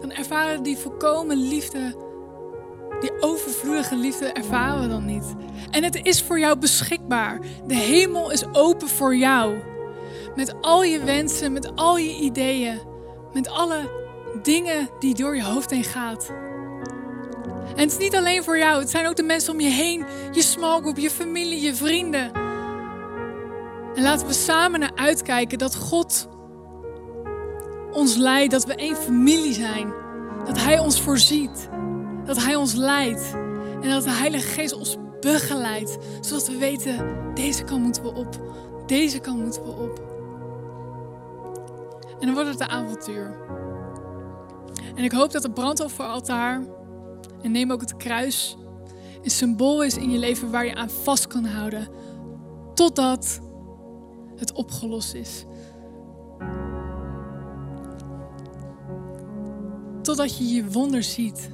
dan 0.00 0.12
ervaren 0.12 0.56
we 0.56 0.62
die 0.62 0.76
volkomen 0.76 1.36
liefde, 1.36 1.94
die 3.00 3.12
overvloedige 3.20 3.96
liefde 3.96 4.26
ervaren 4.26 4.80
we 4.80 4.88
dan 4.88 5.04
niet. 5.04 5.34
En 5.70 5.82
het 5.82 6.00
is 6.02 6.22
voor 6.22 6.38
jou 6.38 6.58
beschikbaar. 6.58 7.40
De 7.66 7.74
hemel 7.74 8.30
is 8.30 8.44
open 8.52 8.88
voor 8.88 9.16
jou. 9.16 9.58
Met 10.34 10.54
al 10.60 10.82
je 10.82 11.04
wensen, 11.04 11.52
met 11.52 11.76
al 11.76 11.98
je 11.98 12.16
ideeën, 12.16 12.80
met 13.32 13.48
alle 13.48 13.90
dingen 14.42 14.88
die 14.98 15.14
door 15.14 15.36
je 15.36 15.44
hoofd 15.44 15.70
heen 15.70 15.84
gaat. 15.84 16.32
En 17.76 17.86
het 17.86 17.92
is 17.92 17.98
niet 17.98 18.16
alleen 18.16 18.44
voor 18.44 18.58
jou, 18.58 18.80
het 18.80 18.90
zijn 18.90 19.06
ook 19.06 19.16
de 19.16 19.22
mensen 19.22 19.52
om 19.52 19.60
je 19.60 19.68
heen, 19.68 20.04
je 20.32 20.42
small 20.42 20.80
group, 20.80 20.98
je 20.98 21.10
familie, 21.10 21.60
je 21.60 21.74
vrienden. 21.74 22.49
En 23.94 24.02
laten 24.02 24.26
we 24.26 24.32
samen 24.32 24.80
naar 24.80 24.94
uitkijken 24.94 25.58
dat 25.58 25.76
God 25.76 26.28
ons 27.92 28.16
leidt, 28.16 28.52
dat 28.52 28.64
we 28.64 28.74
één 28.74 28.96
familie 28.96 29.52
zijn. 29.52 29.92
Dat 30.44 30.58
Hij 30.58 30.78
ons 30.78 31.00
voorziet, 31.00 31.68
dat 32.24 32.42
Hij 32.42 32.54
ons 32.54 32.74
leidt 32.74 33.34
en 33.82 33.90
dat 33.90 34.02
de 34.02 34.10
Heilige 34.10 34.48
Geest 34.48 34.72
ons 34.72 34.96
begeleidt. 35.20 35.98
Zodat 36.20 36.48
we 36.48 36.56
weten, 36.56 37.16
deze 37.34 37.64
kant 37.64 37.82
moeten 37.82 38.02
we 38.02 38.14
op. 38.14 38.40
Deze 38.86 39.18
kant 39.18 39.42
moeten 39.42 39.62
we 39.62 39.70
op. 39.70 40.08
En 42.20 42.26
dan 42.26 42.34
wordt 42.34 42.50
het 42.50 42.60
een 42.60 42.68
avontuur. 42.68 43.36
En 44.94 45.04
ik 45.04 45.12
hoop 45.12 45.32
dat 45.32 45.42
het 45.42 45.54
brandofferaltaar, 45.54 46.62
en 47.42 47.52
neem 47.52 47.72
ook 47.72 47.80
het 47.80 47.96
kruis, 47.96 48.56
een 49.22 49.30
symbool 49.30 49.84
is 49.84 49.96
in 49.96 50.10
je 50.10 50.18
leven 50.18 50.50
waar 50.50 50.66
je 50.66 50.74
aan 50.74 50.90
vast 50.90 51.26
kan 51.26 51.44
houden. 51.44 51.88
Totdat 52.74 53.40
het 54.40 54.52
opgelost 54.52 55.14
is. 55.14 55.44
Totdat 60.02 60.38
je 60.38 60.44
je 60.44 60.70
wonder 60.70 61.02
ziet. 61.02 61.50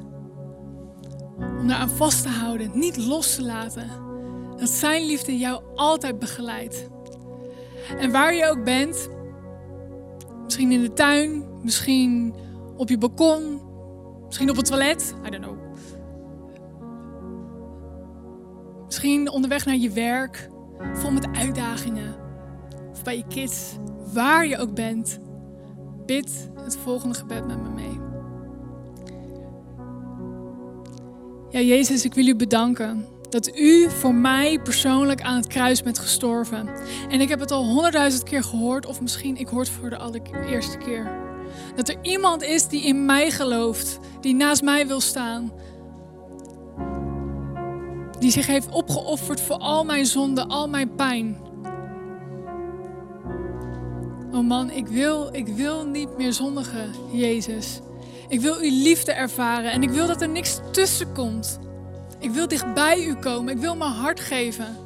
Om 1.38 1.68
daar 1.68 1.78
aan 1.78 1.88
vast 1.88 2.22
te 2.22 2.28
houden, 2.28 2.78
niet 2.78 2.96
los 2.96 3.34
te 3.34 3.42
laten. 3.42 3.88
Dat 4.56 4.68
zijn 4.68 5.06
liefde 5.06 5.38
jou 5.38 5.62
altijd 5.74 6.18
begeleidt. 6.18 6.88
En 7.98 8.10
waar 8.10 8.34
je 8.34 8.46
ook 8.50 8.64
bent, 8.64 9.08
misschien 10.44 10.72
in 10.72 10.80
de 10.80 10.92
tuin, 10.92 11.44
misschien 11.62 12.34
op 12.76 12.88
je 12.88 12.98
balkon, 12.98 13.60
misschien 14.26 14.50
op 14.50 14.56
het 14.56 14.66
toilet, 14.66 15.14
I 15.26 15.30
don't 15.30 15.44
know. 15.44 15.56
Misschien 18.84 19.30
onderweg 19.30 19.64
naar 19.64 19.76
je 19.76 19.90
werk, 19.90 20.48
vol 20.94 21.10
met 21.10 21.28
uitdagingen. 21.32 22.25
Bij 23.06 23.16
je 23.16 23.24
kids, 23.28 23.72
waar 24.12 24.46
je 24.46 24.58
ook 24.58 24.74
bent. 24.74 25.18
Bid 26.06 26.50
het 26.54 26.76
volgende 26.76 27.14
gebed 27.14 27.46
met 27.46 27.62
me 27.62 27.68
mee. 27.68 28.00
Ja, 31.50 31.60
Jezus, 31.60 32.04
ik 32.04 32.14
wil 32.14 32.26
u 32.26 32.36
bedanken 32.36 33.06
dat 33.30 33.58
u 33.58 33.90
voor 33.90 34.14
mij 34.14 34.60
persoonlijk 34.60 35.22
aan 35.22 35.36
het 35.36 35.46
kruis 35.46 35.82
bent 35.82 35.98
gestorven. 35.98 36.68
En 37.08 37.20
ik 37.20 37.28
heb 37.28 37.40
het 37.40 37.50
al 37.50 37.64
honderdduizend 37.64 38.22
keer 38.22 38.44
gehoord, 38.44 38.86
of 38.86 39.00
misschien 39.00 39.36
ik 39.36 39.48
hoor 39.48 39.60
het 39.60 39.68
voor 39.68 39.90
de 39.90 39.98
allereerste 39.98 40.76
keer. 40.76 41.10
Dat 41.74 41.88
er 41.88 41.96
iemand 42.02 42.42
is 42.42 42.68
die 42.68 42.82
in 42.82 43.04
mij 43.04 43.30
gelooft, 43.30 43.98
die 44.20 44.34
naast 44.34 44.62
mij 44.62 44.86
wil 44.86 45.00
staan. 45.00 45.52
Die 48.18 48.30
zich 48.30 48.46
heeft 48.46 48.70
opgeofferd 48.70 49.40
voor 49.40 49.56
al 49.56 49.84
mijn 49.84 50.06
zonden, 50.06 50.48
al 50.48 50.68
mijn 50.68 50.94
pijn. 50.94 51.44
Oh 54.36 54.42
man, 54.42 54.70
ik 54.70 54.86
wil, 54.86 55.28
ik 55.32 55.48
wil 55.48 55.86
niet 55.86 56.16
meer 56.16 56.32
zondigen, 56.32 56.92
Jezus. 57.12 57.80
Ik 58.28 58.40
wil 58.40 58.54
uw 58.54 58.70
liefde 58.70 59.12
ervaren 59.12 59.72
en 59.72 59.82
ik 59.82 59.90
wil 59.90 60.06
dat 60.06 60.22
er 60.22 60.28
niks 60.28 60.60
tussen 60.72 61.12
komt. 61.12 61.58
Ik 62.18 62.30
wil 62.30 62.48
dicht 62.48 62.74
bij 62.74 63.04
u 63.04 63.14
komen. 63.14 63.54
Ik 63.54 63.60
wil 63.60 63.76
mijn 63.76 63.90
hart 63.90 64.20
geven. 64.20 64.76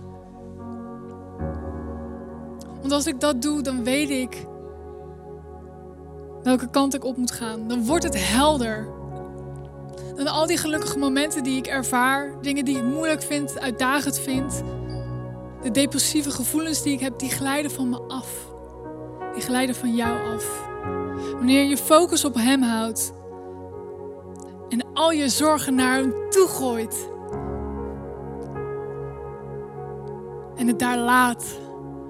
Want 2.80 2.92
als 2.92 3.06
ik 3.06 3.20
dat 3.20 3.42
doe, 3.42 3.62
dan 3.62 3.84
weet 3.84 4.10
ik 4.10 4.46
welke 6.42 6.70
kant 6.70 6.94
ik 6.94 7.04
op 7.04 7.16
moet 7.16 7.32
gaan. 7.32 7.68
Dan 7.68 7.86
wordt 7.86 8.04
het 8.04 8.28
helder. 8.28 8.88
Dan 10.16 10.26
al 10.26 10.46
die 10.46 10.56
gelukkige 10.56 10.98
momenten 10.98 11.42
die 11.42 11.56
ik 11.56 11.66
ervaar, 11.66 12.42
dingen 12.42 12.64
die 12.64 12.76
ik 12.76 12.84
moeilijk 12.84 13.22
vind, 13.22 13.60
uitdagend 13.60 14.18
vind, 14.18 14.62
de 15.62 15.70
depressieve 15.70 16.30
gevoelens 16.30 16.82
die 16.82 16.92
ik 16.92 17.00
heb, 17.00 17.18
die 17.18 17.30
glijden 17.30 17.70
van 17.70 17.88
me 17.88 18.00
af. 18.08 18.49
Die 19.34 19.42
glijden 19.42 19.74
van 19.74 19.94
jou 19.94 20.34
af. 20.34 20.68
Wanneer 21.32 21.64
je 21.64 21.76
focus 21.76 22.24
op 22.24 22.34
Hem 22.34 22.62
houdt 22.62 23.12
en 24.68 24.92
al 24.94 25.10
je 25.10 25.28
zorgen 25.28 25.74
naar 25.74 25.96
Hem 25.96 26.14
toe 26.30 26.46
gooit, 26.48 27.10
en 30.60 30.66
het 30.66 30.78
daar 30.78 30.98
laat. 30.98 31.44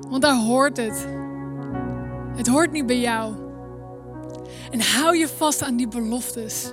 Want 0.09 0.23
daar 0.23 0.37
hoort 0.37 0.77
het. 0.77 1.07
Het 2.37 2.47
hoort 2.47 2.73
niet 2.73 2.87
bij 2.87 3.01
jou. 3.01 3.35
En 4.71 4.81
hou 4.81 5.17
je 5.17 5.29
vast 5.29 5.63
aan 5.63 5.77
die 5.77 5.89
beloftes. 5.89 6.73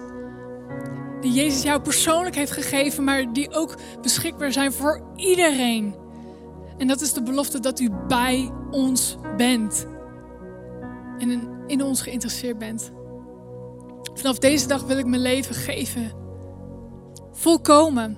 Die 1.22 1.32
Jezus 1.32 1.64
jou 1.64 1.82
persoonlijk 1.82 2.36
heeft 2.36 2.52
gegeven, 2.52 3.04
maar 3.04 3.34
die 3.34 3.54
ook 3.54 3.76
beschikbaar 4.02 4.52
zijn 4.52 4.72
voor 4.72 5.02
iedereen. 5.16 5.96
En 6.78 6.88
dat 6.88 7.02
is 7.02 7.14
de 7.14 7.24
belofte 7.24 7.60
dat 7.60 7.80
u 7.80 7.90
bij 8.08 8.52
ons 8.72 9.18
bent. 9.38 9.88
En 11.18 11.50
in, 11.68 11.84
ons 11.84 12.02
geïnteresseerd 12.02 12.58
bent. 12.58 12.92
Vanaf 14.14 14.40
deze 14.40 14.68
dag 14.68 14.84
wil 14.84 14.98
ik 14.98 15.06
mijn 15.06 15.22
leven 15.22 15.56
geven. 15.56 16.12
Volkomen. 17.32 18.18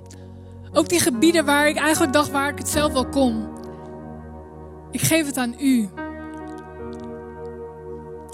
Ook 0.73 0.89
die 0.89 0.99
gebieden 0.99 1.45
waar 1.45 1.67
ik 1.67 1.77
eigenlijk 1.77 2.13
dacht 2.13 2.31
waar 2.31 2.49
ik 2.49 2.57
het 2.57 2.69
zelf 2.69 2.93
wel 2.93 3.09
kon. 3.09 3.47
Ik 4.91 5.01
geef 5.01 5.25
het 5.25 5.37
aan 5.37 5.55
u. 5.59 5.89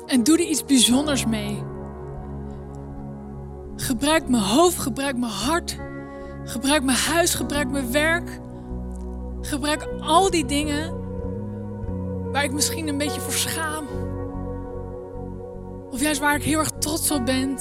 En 0.05 0.23
doe 0.23 0.37
er 0.37 0.45
iets 0.45 0.65
bijzonders 0.65 1.25
mee. 1.25 1.63
Gebruik 3.75 4.29
mijn 4.29 4.43
hoofd, 4.43 4.79
gebruik 4.79 5.17
mijn 5.17 5.31
hart, 5.31 5.77
gebruik 6.43 6.83
mijn 6.83 6.97
huis, 6.97 7.33
gebruik 7.33 7.69
mijn 7.69 7.91
werk. 7.91 8.39
Gebruik 9.41 9.87
al 9.99 10.29
die 10.29 10.45
dingen 10.45 11.03
waar 12.31 12.43
ik 12.43 12.53
misschien 12.53 12.87
een 12.87 12.97
beetje 12.97 13.21
voor 13.21 13.33
schaam. 13.33 13.85
Of 15.91 16.01
juist 16.01 16.19
waar 16.19 16.35
ik 16.35 16.43
heel 16.43 16.59
erg 16.59 16.71
trots 16.79 17.11
op 17.11 17.25
ben. 17.25 17.57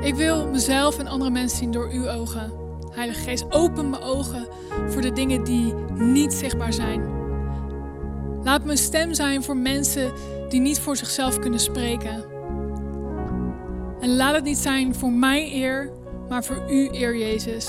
Ik 0.00 0.14
wil 0.14 0.48
mezelf 0.48 0.98
en 0.98 1.06
andere 1.06 1.30
mensen 1.30 1.58
zien 1.58 1.70
door 1.70 1.88
uw 1.90 2.08
ogen. 2.08 2.52
Heilige 2.90 3.20
Geest, 3.20 3.44
open 3.48 3.90
mijn 3.90 4.02
ogen 4.02 4.46
voor 4.88 5.02
de 5.02 5.12
dingen 5.12 5.44
die 5.44 5.74
niet 5.94 6.32
zichtbaar 6.32 6.72
zijn. 6.72 7.02
Laat 8.42 8.68
een 8.68 8.76
stem 8.76 9.14
zijn 9.14 9.42
voor 9.42 9.56
mensen 9.56 10.12
die 10.48 10.60
niet 10.60 10.80
voor 10.80 10.96
zichzelf 10.96 11.38
kunnen 11.38 11.60
spreken. 11.60 12.24
En 14.00 14.16
laat 14.16 14.34
het 14.34 14.44
niet 14.44 14.58
zijn 14.58 14.94
voor 14.94 15.12
mijn 15.12 15.52
eer, 15.52 15.92
maar 16.28 16.44
voor 16.44 16.70
u 16.70 16.88
eer, 16.92 17.16
Jezus. 17.16 17.68